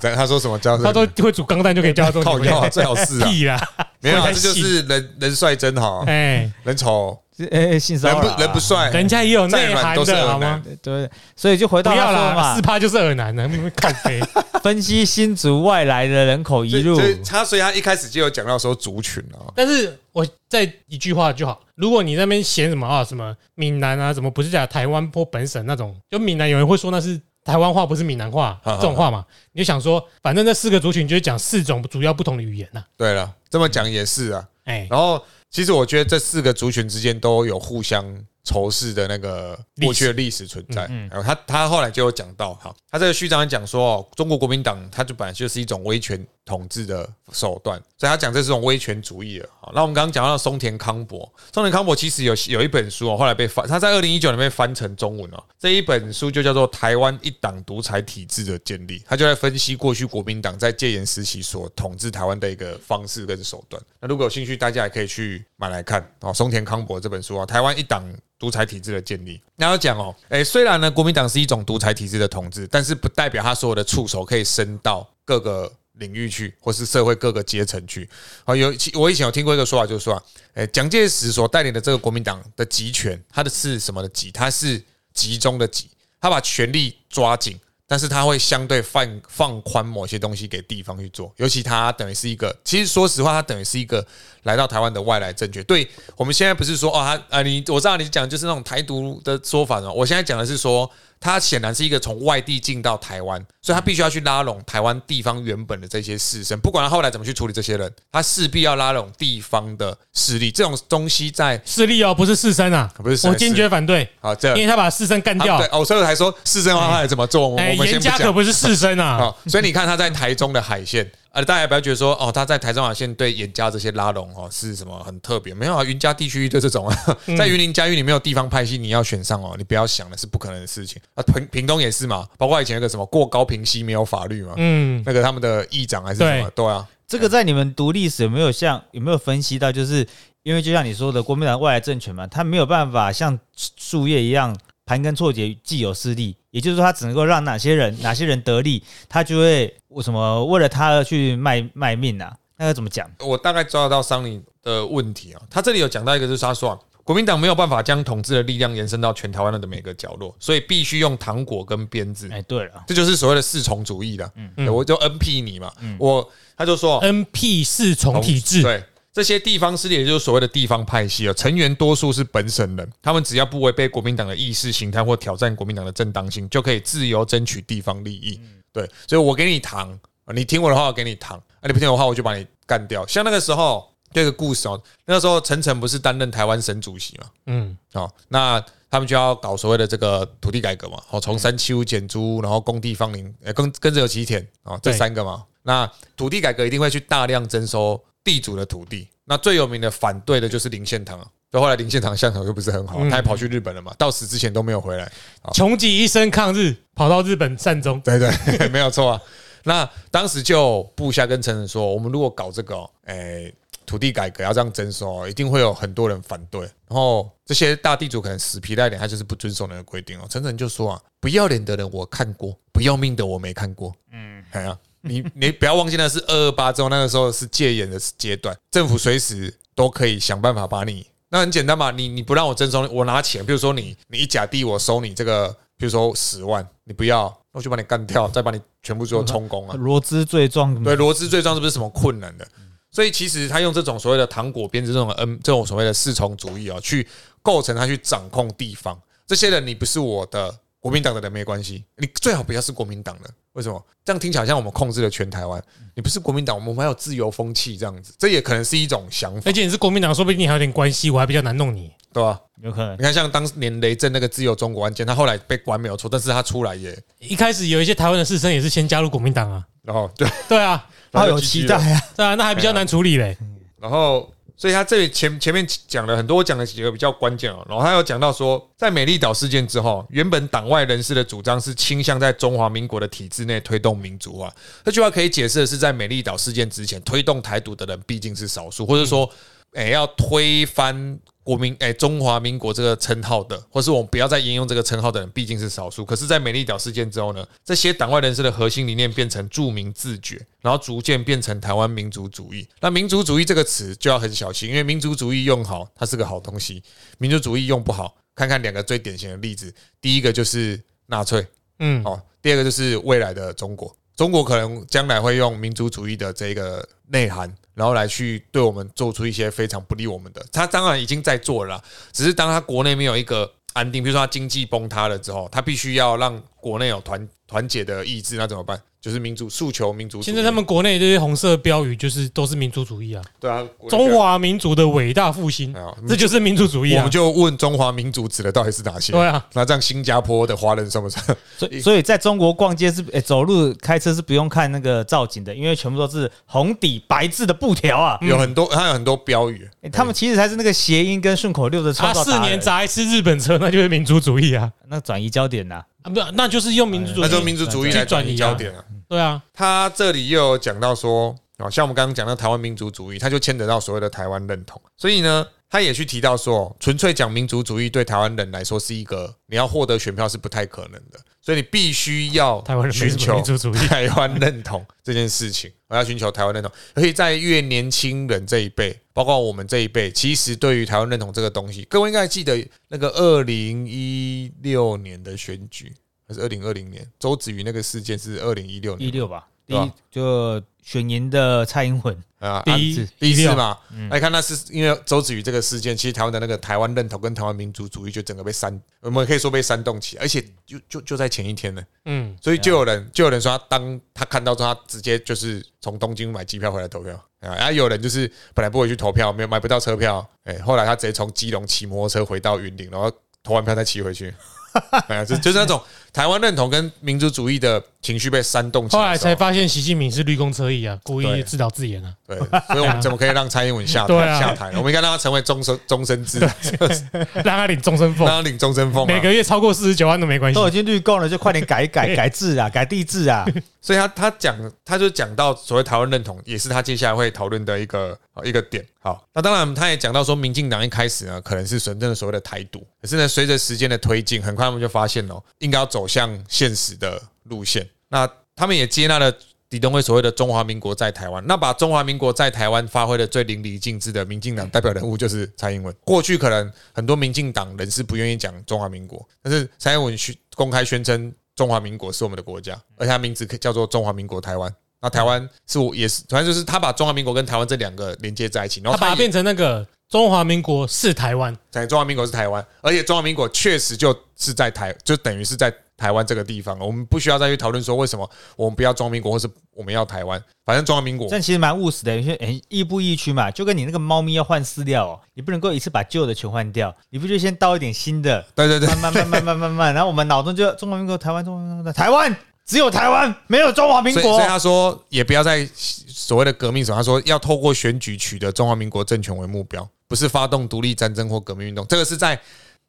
[0.02, 2.60] 对他说什么交他都会煮钢弹就可以交到这种女朋友。
[2.62, 7.20] 啊，最好是啊，屁啦，没有这就是人人帅真好，哎，人丑
[7.52, 10.64] 呃，性骚人不扰啊人不帅，人家也有内涵都是的好吗？。
[10.82, 14.22] 对，所以就回到他要啦，说嘛四，趴就是耳男的，靠飞。
[14.64, 32.84] 分析新族外来的人口移入所，以他所以他一开始就有讲到说族群啊，但是我再一句话就好，如果你那边嫌什么啊，什么闽南啊，什么不是讲台湾或本省那种，就闽南有人会说那是台湾话，不是闽南话这种话嘛，你就想说，反正这四个族群就是讲四种主要不同的语言呐。
[32.98, 34.44] 对了，这么讲也是啊。
[34.64, 35.24] 哎，然后
[35.56, 38.04] 其实我觉得这四个族群之间都有互相
[38.46, 40.88] 仇视的那个过去的历史存在。
[40.90, 49.50] 嗯然后他他后来就有讲到，哈，他这个序章讲说，哦，中国国民党它就本来就是一种威权统治的手段，所以他讲这是种威权主义的。
[49.60, 51.20] 好，那我们刚刚讲到松田康博，
[51.52, 55.44] 松田康博其实有有一本书哦，后来被翻，他在二零一九年被翻成中文哦。
[55.60, 63.82] 这一本书就叫做《台湾一党独裁体制的建立》，他就在分析过去国民党在戒严时期所统治台湾的一个方式跟手段。
[64.00, 66.32] 那如果有兴趣，大家也可以去买来看哦。
[66.32, 68.04] 松田康博这本书啊，《台湾一党
[68.40, 69.38] 独裁体制的建立》。
[69.56, 75.72] 那要讲哦，诶，虽然呢国民党是一种独裁体制的统治，但是不代表他所有的触手可以伸到各个。
[75.98, 78.10] 领域去，或是社会各个阶层去。
[78.44, 80.24] 啊，有我以前有听过一个说法，就是说啊，
[80.56, 84.30] 诶，蒋介石所带领的这个国民党的集权，它的是什么的集？
[84.30, 94.06] 它是集中的集，他把权力抓紧，但是他会相对放放宽某些东西给地方去做，尤其他等于是一个，其实说实话，他等于是一个
[94.44, 95.64] 来到台湾的外来政权。
[95.66, 100.90] 对我们现在不是说哦，他啊，你我知道你讲就是那种台独的说法呢，我现在讲的是说。
[101.26, 110.52] 他显然是一个从外地进到台湾，所以他必须要去拉拢台湾地方原本的这些士绅，不管他后来怎么去处理这些人，他势必要拉拢地方的势力。
[110.52, 115.68] 这种东西在势力哦，不是士绅啊，不是士我坚决反对，啊，这因为他把士绅干掉对。
[115.72, 118.32] 哦，所以我才说士绅他来怎么做，我们先不讲严家可。
[118.32, 131.22] 不是士绅啊，好，所以你看他在台中的海线，呃，大家也不要觉得说哦，他在台中海线对严家这些拉拢哦是什么很特别，没有啊，云家地区就这种啊，在云林嘉义你没有地方派系，你要选上哦，你不要想的是不可能的事情啊。
[131.24, 139.70] 屏屏东也是嘛，包括以前那个什么过高平息没有法律嘛，嗯，那个他们的议长还是什么，对啊，这个在你们读历史有没有像有没有分析到？
[139.70, 140.08] 就是
[140.44, 143.38] 因为就像你说的，国民党外来政权嘛，他没有办法像
[143.76, 152.34] 树叶一样盘根错节，既有势力，也就是说，他只能够让哪些人哪些人得利，他就会为什么为了他而去卖卖命啊？
[152.56, 153.06] 那要怎么讲？
[153.20, 155.42] 我大概抓得到桑尼的问题啊。
[155.50, 162.30] 他这里有讲到一个，就是他说、啊，国民党没有办法将统治的力量延伸到全台湾的每个角落，所以必须用糖果跟鞭子。
[162.32, 168.82] 哎，对了，这就是所谓的四重主义的，嗯，我就 N P 你嘛，我他就说 N P 四重体制，对
[169.16, 178.38] 这些地方势力，也就是所谓的地方派系啊，成员多数是本省人，他们只要不违背国民党的意识形态或挑战国民党的正当性，就可以自由争取地方利益。
[178.74, 183.08] 对，所以我给你糖，啊你听我的话，我给你糖；啊，你不听我的话，我就把你干掉。
[183.08, 187.28] 像那个时候，这个故事哦，那个时候陈诚不是担任台湾省主席嘛？
[187.46, 195.46] 嗯，哦，那他们就要搞所谓的这个土地改革嘛，好，从三七五减租，然后公地放林，呃，跟跟着有七田啊，这三个嘛。
[195.64, 199.08] 那土地改革一定会去大量征收地主的土地。
[199.24, 205.10] 那最有名的反对的就是林献堂啊，就后来林献堂相场又不是很好，嗯他还跑去日本了嘛，到死之前都没有回来。
[205.54, 208.02] 穷极一生抗日，跑到日本善终。
[208.02, 209.22] 对 对，没有错啊。
[209.64, 213.52] 那当时就部下跟陈诚说，我们如果搞这个、哦，诶、
[213.84, 216.62] 土地改革要这样征收哦，一定会有很多人反对。
[216.62, 220.28] 然后这些大地主可能死皮赖脸，他就是不遵守那个规定哦。
[220.30, 223.92] 陈诚就说啊，不要脸的人我看过，不要命的我没看过。
[224.12, 239.76] 嗯，哎呀，你你不要忘记那是二二八之后，那个时候是戒严的阶段，政府随时都可以想办法把你那很简单嘛，你你不让我征收，我拿钱，比如说你你一甲地我收你这个，比如说十万，你不要，那我就把你干掉，再把你全部做充公啊。
[239.78, 242.48] 罗织罪状，对，罗织罪状是不是什么困难的？
[242.92, 247.06] 所以其实他用这种所谓的糖果编织这种嗯这种所谓的四重主义啊，去
[247.42, 248.98] 构成他去掌控地方。
[249.28, 253.30] 这些人你不是我的国民党的人没关系，你最好不要是国民党的。
[253.56, 253.84] 为什么？
[254.04, 255.62] 这样听起来像我们控制了全台湾。
[255.96, 261.92] 你不是国民党，我们还有自由风气这样子，这也可能是一种想法而，且你是国民党，说不定你还有点关系，我还比较难弄你。
[262.14, 262.40] 对吧？
[262.62, 272.02] 有可能你看，像当年雷震那个自由中国案件，他后来被关没有错，但是他出来也，一开始有一些台湾的士绅也是先加入国民党啊，然后对，对啊，抱有期待啊。
[272.16, 273.38] 对啊，那还比较难处理嘞。
[273.82, 277.66] 然后，所以他这里前前面讲了很多，我讲了几个比较关键哦。
[277.68, 284.54] 然后他有讲到说，在美丽岛事件之后，原本党外人士的主张是倾向在中华民国的体制内推动民主化。
[284.84, 289.30] 这句话可以解释的是，在美丽岛事件之前，推动台独的人毕竟是少数，或者说，
[289.74, 291.20] 诶，要推翻。
[291.46, 296.04] 国民哎，中华民国这个称号的，或是我们不要再沿用这个称号的人，毕竟是少数。
[296.04, 302.68] 可是，在美丽岛事件之后呢，这些党外人士的核心理念变成著名自觉，然后逐渐变成台湾民族主义。
[302.82, 306.82] 那民族主义这个词就要很小心，因为民族主义用好，它是个好东西；
[307.20, 311.46] 民族主义用不好，看看两个最典型的例子，第一个就是纳粹，
[311.78, 313.96] 嗯，哦，第二个就是未来的中国。
[314.16, 320.44] 中国可能将来会用民族主义的这个内涵，然后来去对我们做出一些非常不利我们的。
[320.52, 328.82] 他当然已经在做了，只是当他国内没有一个安定，比如说他经济崩塌了之后，他必须要让国内有团团结的意志，那怎么办？
[329.06, 330.20] 就是民族诉求民族。
[330.20, 335.72] 现在他们国内这些红色标语就是都是民族主义啊，对啊，中华民族的伟大复兴
[336.08, 337.12] 这就是民族主义啊我们。
[337.12, 339.14] 就问中华民族指的到底是哪些？
[339.14, 341.24] 对啊，那这样新加坡的华人算不算？
[341.56, 348.18] 所以所以在中国逛街是诶走路开车是不用看那个造景的，因为全部都是红底白字的布条啊。
[348.22, 349.70] 有很多，它有很多标语。
[349.82, 352.60] 诶他们其实才是那个谐音跟顺口溜的创他四年。
[352.60, 354.72] 砸一次日本车，那就是民族主义啊！
[354.88, 358.36] 那转移焦点呐、啊，不，那就是用民族主义，那就民族主义来转移。
[358.36, 358.86] 焦点啊。
[359.10, 373.88] 对啊，他这里又有讲到说，哦，像我们刚刚讲到台湾民族主义，他就牵扯到所谓的台湾认同，所以呢，他也去提到说，纯粹讲民族主义对台湾人来说是一个你要获得选票是不太可能的，所以你必须要寻求民族主义。
[373.88, 385.94] 台湾认同这件事情，我要寻求台湾认同，而且在越年轻人这一辈，包括我们这一辈，其实对于台湾认同这个东西，各位应该记得那个二零一六年的选举。
[386.28, 393.78] 还是二零二零年，周子瑜那个事件是二零一六年一六吧，第一就选赢的蔡英文，啊，第一啊第一次六嘛，
[394.10, 413.12] 来看那是因为周子瑜这个事件，其实台湾的那个台湾认同跟台湾民族主义就整个被煽，我们可以说被煽动起来，而且就就就在前一天呢，嗯，所以就有人就有人说他当他看到之后，他直接就是从东京买机票回来投票啊，然后有人就是本来不回去投票，没有买不到车票，哎，后来他直接从基隆骑摩托车回到云林，然后
[413.44, 414.34] 投完票再骑回去。
[415.08, 415.82] 哎呀，就就是那种
[416.16, 422.14] 台湾认同跟民族主义的情绪被煽动起来后来才发现习近平是绿公车意啊，故意自导自演啊。
[422.26, 424.78] 对，所以我们怎么可以让蔡英文下台 啊下台呢？
[424.78, 426.40] 我们应该让他成为终身终身制，
[427.44, 429.06] 让他领终身俸，让他领终身俸啊。
[429.06, 430.66] 每个月超过四十九万都没关系都。
[430.70, 433.46] 已经绿共了，就快点改一改 改制啊，改地制啊。
[433.82, 438.84] 所以他他讲，他就讲到所谓台湾认同，也是他接下来会讨论的一个一个点。
[439.00, 447.90] 好，那当然他也讲到说，民进党一开始呢，可能是纯正的所谓的台独，可是呢，随着时间的推进，很快我们就发现哦，应该要走向现实的路线。
[448.10, 449.34] 那他们也接纳了
[449.70, 455.94] 李登辉所谓的中华民国在台湾，那把中华民国在台湾发挥的最淋漓尽致的民进党代表人物就是蔡英文。
[456.04, 464.72] 过去可能很多民进党人士不愿意讲中华民国，但是蔡英文宣公开宣称中华民国是我们的国家，而且他名字叫做中华民国台湾。
[465.02, 476.80] 那台湾是我也是，反正就是他把中华民国跟台湾这两个连接在一起，然后他把它变成那个中华民国是台湾，在中华民国是台湾，而且中华民国确实就是在台，就等于是在台湾这个地方。
[476.80, 492.34] 我们不需要再去讨论说为什么我们不要中华民国，或是我们要台湾，反正中华民国这其实蛮务实的，有些诶亦步亦趋嘛，就跟你那个猫咪要换饲料哦，你不能够一次把旧的全换掉，你不就先倒一点新的，对对对，慢慢慢慢慢慢慢，然后我们脑中就中华民国台湾中华民国台湾
[492.66, 494.22] 只有台湾没有中华民国。
[494.22, 501.86] 所以所以，他说也不要再所谓的革命什么，他说要透过选举取得中华民国政权为目标，不是发动独立战争或革命运动。
[501.88, 502.40] 这个是在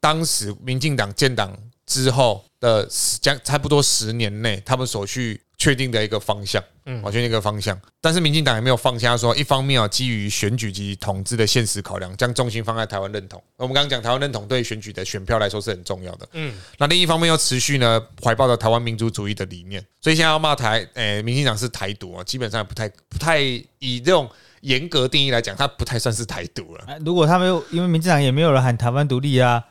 [0.00, 7.80] 当时民进党建党之后的十将差不多十年内，他们所去确定的一个方向，嗯，我确定一个方向。
[8.00, 13.42] 但是民进党也没有放下说，一方面啊，基于选举及统治的现实考量，将重心放在台湾认同。
[13.56, 23.40] 我们刚刚讲台湾认同对选举的选票来说是很重要的，嗯，那另一方面又持续呢怀抱着台湾民族主义的理念，所以现在要骂台，诶、民进党是台独啊，基本上不太不太
[23.78, 24.28] 以这种
[24.66, 26.84] 严格定义来讲，它不太算是台独了。
[26.88, 29.62] 哎如果他们又因为民进党也没有人喊台湾独立啊，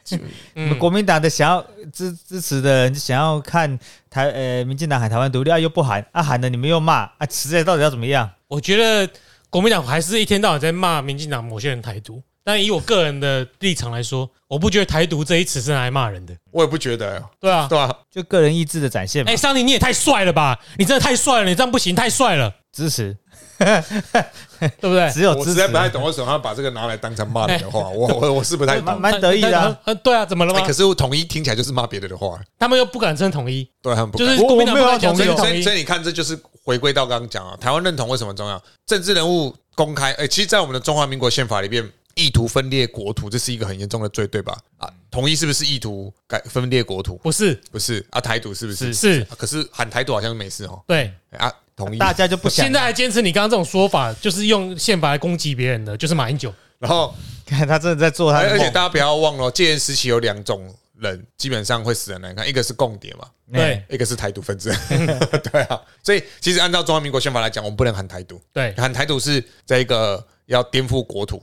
[0.55, 3.77] 嗯国民党的想要支支持的人想要看
[4.09, 8.29] 台呃民进党喊台湾独立啊又不喊啊喊了你们又骂啊，实在到底要怎么样？
[8.47, 9.11] 我觉得
[9.49, 16.33] 国民党还是一天到晚在骂民进党某些人台独，但以我个人的立场来说，我不觉得台独这一词是拿来骂人的。
[16.51, 17.93] 我也不觉得，对啊，对啊？
[18.09, 20.57] 就个人意志的展现嘛哎，，桑尼你也太帅了吧！
[20.77, 23.17] 你真的太帅了，你这样不行，太帅了，支持
[24.79, 25.09] 对不对？
[25.11, 29.01] 只有我实在，不太懂为什么他把这个拿来当成骂人的话， 我我我是不太蛮懂。
[29.01, 30.73] 蛮得意的对啊，怎么了吗哎可？
[30.73, 35.73] 是统一听起来就是骂别人的话，他们又不敢称统一，对他们不敢就是国民党不敢讲所以，所以，称统一所。
[35.73, 38.61] 以你看，这就是回归到刚刚讲啊，台湾认同为什么重要？
[38.85, 44.57] 政治人物公开，哎、其实，在我们的中华民国宪法里面，意图分裂国土，这是一个很严重的罪，对吧？
[44.77, 47.15] 啊，统一是不是意图改分裂国土？
[47.17, 48.93] 不是，不是啊，台独是不是？
[48.93, 50.81] 是啊可是喊台独好像没事哦。
[50.87, 51.11] 对。
[51.31, 51.99] 哎啊，统一。
[51.99, 56.53] 大家就不想现在还坚持你刚刚这种说法，就是用宪法来攻击别人的，就是马英九。
[56.79, 57.13] 然后，
[57.45, 64.73] 看他真的在做他而而且大家不要忘了，戒严时期有两种人，基本上会死的难看，一个是共谍嘛，对一个是台独分子。
[65.51, 68.41] 对啊，所以其实按照中华民国宪法来讲，我们不能喊台独。
[68.53, 71.41] 对，喊台独是这个要颠覆国土，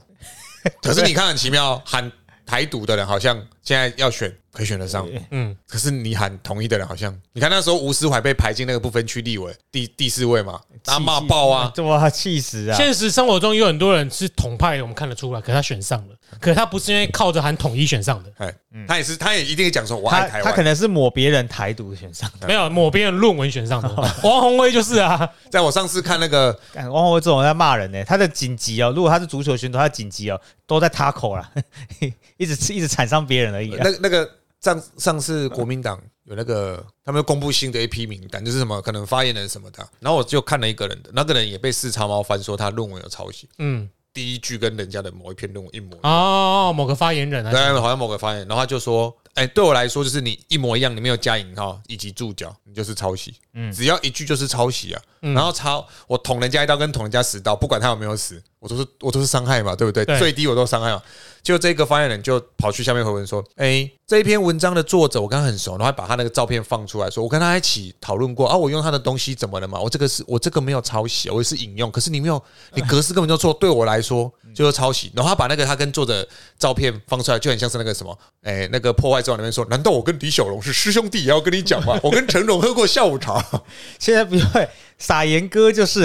[0.81, 2.11] 可是你看很奇妙，喊
[2.45, 12.75] 台独的人好像现在要选可以选得上，嗯，可是你喊统一的人好像，你看那时候吴思怀被排进那个不分区立委第第四位嘛，他骂爆啊，哇，气死啊！
[12.77, 18.53] 现实生活中有很多人是统派的，我们看得出来，可是他选上了，可是他不是因为靠着喊统一选上的，哎，
[18.87, 22.47] 他也是，他也一定讲说我爱他他可湾，能是抹别人台独选上的。
[22.47, 23.89] 没有某边的论文选上的。
[24.23, 31.49] 王宏威就是啊，在我上次看那个干王宏威这种人在骂人呢、他的紧急哦，如果他是足球选手，他的紧急哦都在他口啦，
[32.37, 33.81] 一直一直踩伤别人而已啊。
[33.83, 34.29] 那那个
[34.61, 46.13] 上上次国民党有那个他们公布新的一批名单，就是什么可能发言人什么的，然后我就看了一个人的，那个人也被四叉猫翻说他论文有抄袭，嗯，第一句跟人家的某一篇论文一模一样。
[46.13, 53.33] 哦，某个发言人啊，对，好像某个发言，然后他就说，哎、对我来说就是你一模一样，你没有加引号以及注脚，你就是抄袭。
[53.53, 55.01] 嗯，只要一句就是抄袭啊。
[55.21, 60.03] 然后抄我捅人家一刀跟捅人家十刀，不管他有没有死，我都是我都是伤害嘛，对不对？
[60.03, 61.01] 对最低我都伤害嘛。
[61.41, 69.79] 就这个发言人就跑去下面回文说，哎、这一篇文章的作者我跟他很熟，然后还把他那个照片放出来说，我跟他一起讨论过啊，我用他的东西怎么了嘛？
[69.79, 72.41] 我这个是我这个没有抄袭，我是引用，可是你没有，
[72.73, 75.09] 你格式根本就错，对我来说就是抄袭。
[75.15, 76.27] 然后他把那个他跟作者
[76.59, 81.99] 照片放出来，就很像是那个什么，哎、那个破坏之王里面说，难道我跟李小龙是师兄弟，也要跟你讲吗？
[82.03, 83.43] 我跟成龙喝过下午茶。
[83.97, 86.01] 现在不会撒盐哥就是，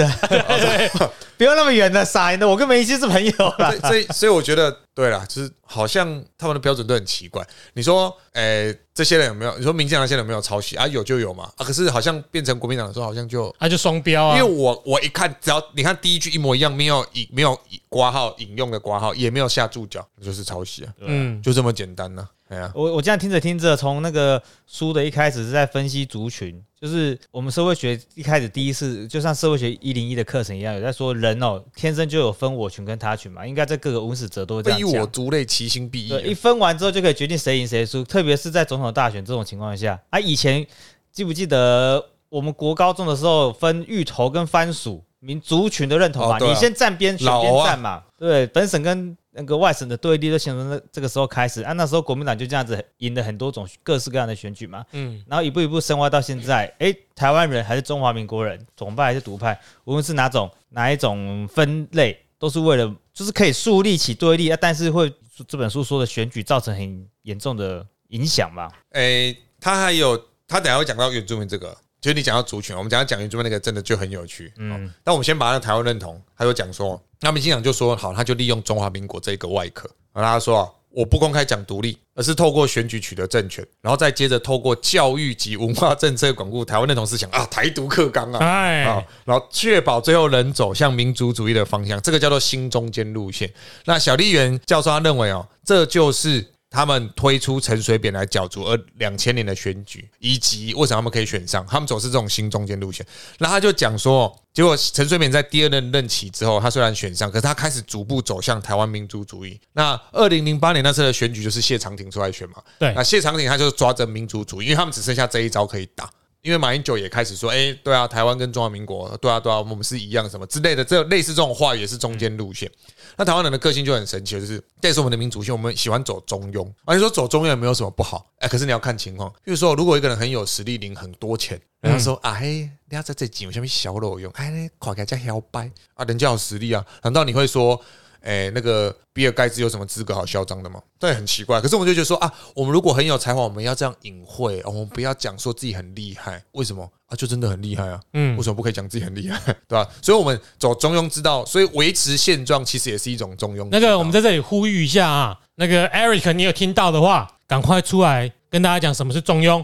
[1.37, 3.71] 不要那么远的撒盐的，我跟梅西是朋友啦。
[3.71, 7.45] 所以，所以，所以我觉得，对了，就是好像他们的标准都很奇怪。
[7.73, 9.57] 你说，诶、这些人有没有？
[9.57, 10.85] 你说民进党那些人有没有抄袭啊？
[10.87, 11.63] 有就有嘛啊！
[11.63, 35.05] 可是好像变成国民党的时候，好像就啊就双标啊因为，我我一看，只要你看第一句一模一样，没有引没有引挂号引用的挂号，也没有下注脚，就是抄袭啊，嗯，就这么简单呢、哎呀，我我这样听着听着，从那个书的一开始是在分析族群，就是我们社会学一开始第一次，就像社会学一零一的课程一样，有在说人哦天生就有分我群跟他群嘛，应该在各个文史哲都会这样非我。
[35.05, 36.37] 族类，其心必异对，一啊。
[36.41, 40.19] 分完之后就可以决定谁赢谁输，特别是在总统大选这种情况下啊。
[40.19, 40.65] 以前
[41.11, 46.37] 记不记得我们国高中的时候分芋头跟番薯民族群的认同嘛？
[46.37, 48.03] 哦啊你先站边选边站嘛。
[48.17, 51.73] 对，本省跟那个外省的对立就形成了这个时候开始啊。
[51.73, 54.85] 那时候国民党就这样子赢了很多种各式各样的选举嘛。
[54.91, 65.11] 嗯，然后一步一步深化到现在，诶，台湾人还是中华民国人，统派还是独派，无论是哪种哪一种分类，都是为了就是可以树立起对立啊，但是会
[65.47, 68.69] 这本书说的选举造成很严重的影响嘛。
[68.91, 74.51] 诶、他还有他等下会讲到原住民这个，就是你讲到族群，我们讲到讲原住民那个真的就很有趣。
[74.57, 80.69] 嗯，但我们先把那个台湾认同，他就讲说，那民进党就说好，他就利用中华民国这个外壳，然后他说啊。
[80.91, 93.47] 我不公开讲独立，而是透过选举取得政权，然后再接着透过教育及文化政策巩固台湾认同思想啊，台独克刚啊，哎啊，，然后确保最后能走向民族主义的方向，这个叫做新中间路线。
[93.85, 103.05] 那小笠原教授他认为哦，这就是他们推出陈水扁来角逐而两千年的选举，以及为什么他们可以选上，他们走是这种新中间路线。
[103.39, 109.59] 那他就讲说，结果陈水扁在第二任任期之后，他虽然选上，可是他开始逐步走向台湾民族主义。
[109.73, 116.09] 那二零零八年那次的选举就是谢长廷出来选嘛，对那谢长廷他就抓着民族主义，因为他们只剩下这一招可以打。
[116.41, 122.71] 因为马英九也开始说，哎，对啊，台湾跟中华民国，对啊，对啊，我们是一样，什么之类的，这类似这种话也是中间路线。
[123.19, 126.65] 那台湾人的个性就很神奇，就是这也是我们的民族性，我们喜欢走中庸。
[126.85, 129.29] 而且说走中庸也没有什么不好，哎，可是你要看情况。
[129.43, 137.81] 比如说，如果一个人很有实力，领很多钱，人家说啊，嘿，你要在这几有下面小裸用，哎，垮开加摇摆啊，人家有实力啊，难道你会说？
[138.21, 140.81] 哎，那个比尔盖茨有什么资格好嚣张的吗？
[140.99, 141.61] 对很奇怪。
[141.61, 146.43] 可是我们就觉得说啊，我们如果很有才华，我们要这样隐晦，我们不要讲说自己很厉害。
[146.51, 147.15] 为什么啊？
[147.15, 147.99] 就真的很厉害啊。
[148.13, 149.39] 嗯，为什么不可以讲自己很厉害？
[149.67, 149.87] 对吧？
[150.01, 153.67] 所以我们走中庸之道，所以维持现状其实也是一种中庸。
[153.71, 159.63] 那个，我们在这里呼吁一下啊，那个 Eric，你有听到的话，赶快出来跟大家讲什么是中庸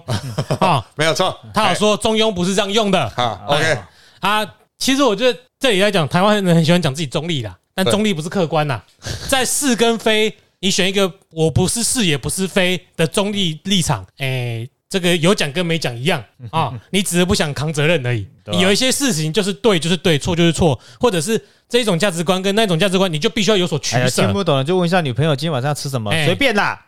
[0.59, 0.85] 啊？
[0.95, 3.09] 没有错，他有说中庸不是这样用的。
[3.09, 3.77] 好，OK
[4.21, 4.45] 啊。
[4.77, 7.55] 其实我觉得这里来讲，台湾人很喜欢讲自己中立的。
[7.75, 8.81] 但中立不是客观呐，
[9.27, 18.25] 在是跟非，你选一个我不是是也不是非的中立立场，哎，这个有讲跟没讲一样 啊，你只是不想扛责任而已。
[18.61, 24.21] 有一些事情就是对就是对，错就是错，或者是这种价值观跟那种价值观，你就必须要有所取舍。
[24.21, 26.79] 听不懂了就问一下女朋友今天晚上吃什么，随便啦，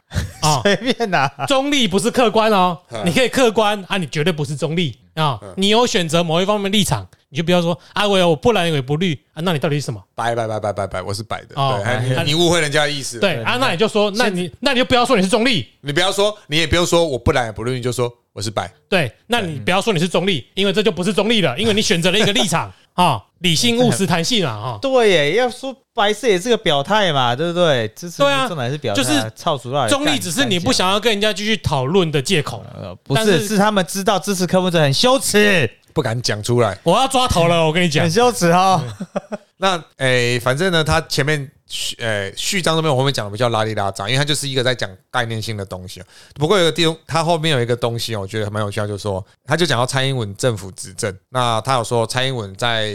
[0.42, 1.28] 啊， 随便啦。
[1.48, 7.08] 中立不是客观哦，你可以客观啊，你绝对不是中立啊，你有选择某一方面立场。
[7.30, 10.02] 你就不要说啊，我我不蓝也不绿啊，那你到底是什么？
[10.16, 11.56] 白白白白白白，我是白的。
[11.56, 13.20] 对， 你误会人家的意思。
[13.20, 18.72] 对啊，那你就说，那你那你就不要说你是中立，你不要说，你也不用说我不蓝也不绿，你就说我是白。
[18.88, 24.80] 对，那你不要说你是中立，因为这就不是中立了，因为你选择了一个立场 啊，理性、务实、弹性啊，哈。
[24.82, 27.88] 对耶，要说白色也是个表态嘛，对不对？
[27.90, 29.88] 支持对啊，还是表态，就是操出来。
[29.88, 32.66] 中立只是你不想要跟人家继续讨论的借口。
[32.76, 35.70] 呃，不是，是他们知道支持科文者很羞耻。
[35.94, 38.84] 不敢讲出来，我要抓头了，我跟你讲，很羞耻哈。
[39.58, 41.50] 那诶，反正呢，他前面。
[41.68, 46.02] 序呃序章那边我，后面讲的比较拉里拉杂，因为它就是一个在讲概念性的东西。
[46.36, 52.94] 不过有个地方，它后面有一个东西，我觉得蛮有效，就是说，他就讲到蔡英文政府执政，那他有说蔡英文在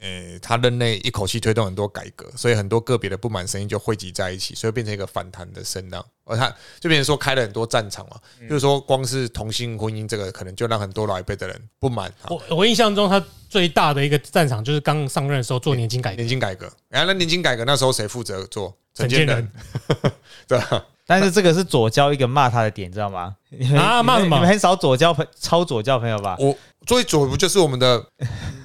[0.00, 6.04] 呃他任内一口气推动很多改革，所以很多个别的不满声音就汇集在一起，所以变成一个反弹的声浪。
[6.24, 6.48] 而他
[6.80, 8.16] 就变成说开了很多战场嘛，
[8.48, 12.10] 就是说光是同性婚姻这个，可能就让很多老一辈的人不满。
[12.28, 16.70] 我我印象中他最大的一个战场就是刚上任的时候做年金改革，年金改革。
[16.88, 18.08] 然后那年金改革那时候谁？
[18.08, 19.50] 负责做陈建仁，
[20.46, 20.84] 对吧？
[21.06, 23.34] 但是这个是左交一个骂他的点，知道吗？
[23.76, 24.36] 啊，骂什么？
[24.36, 26.36] 你们很少左交朋，超左交朋友吧？
[26.38, 26.56] 我
[26.86, 28.04] 最左不就是我们的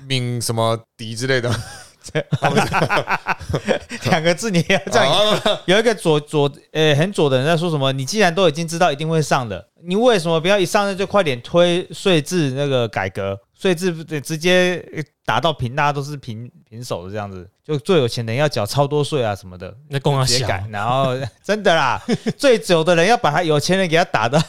[0.07, 1.51] 闽什么迪之类的？
[4.09, 7.91] 两个字你要这样，有一个左左呃很左的人在说什么？
[7.91, 13.39] 你既然都已经知道一定会上的，你为什么不要一上任就快点推税制那个改革？
[13.59, 13.91] 税制
[14.21, 14.81] 直接
[15.25, 22.01] 打到平，大家都是平平手的这样子，就最有钱的人要缴超多税啊什么的，那公直接改，然后 真的啦，
[22.37, 24.41] 最久的人要把他有钱人给他打到，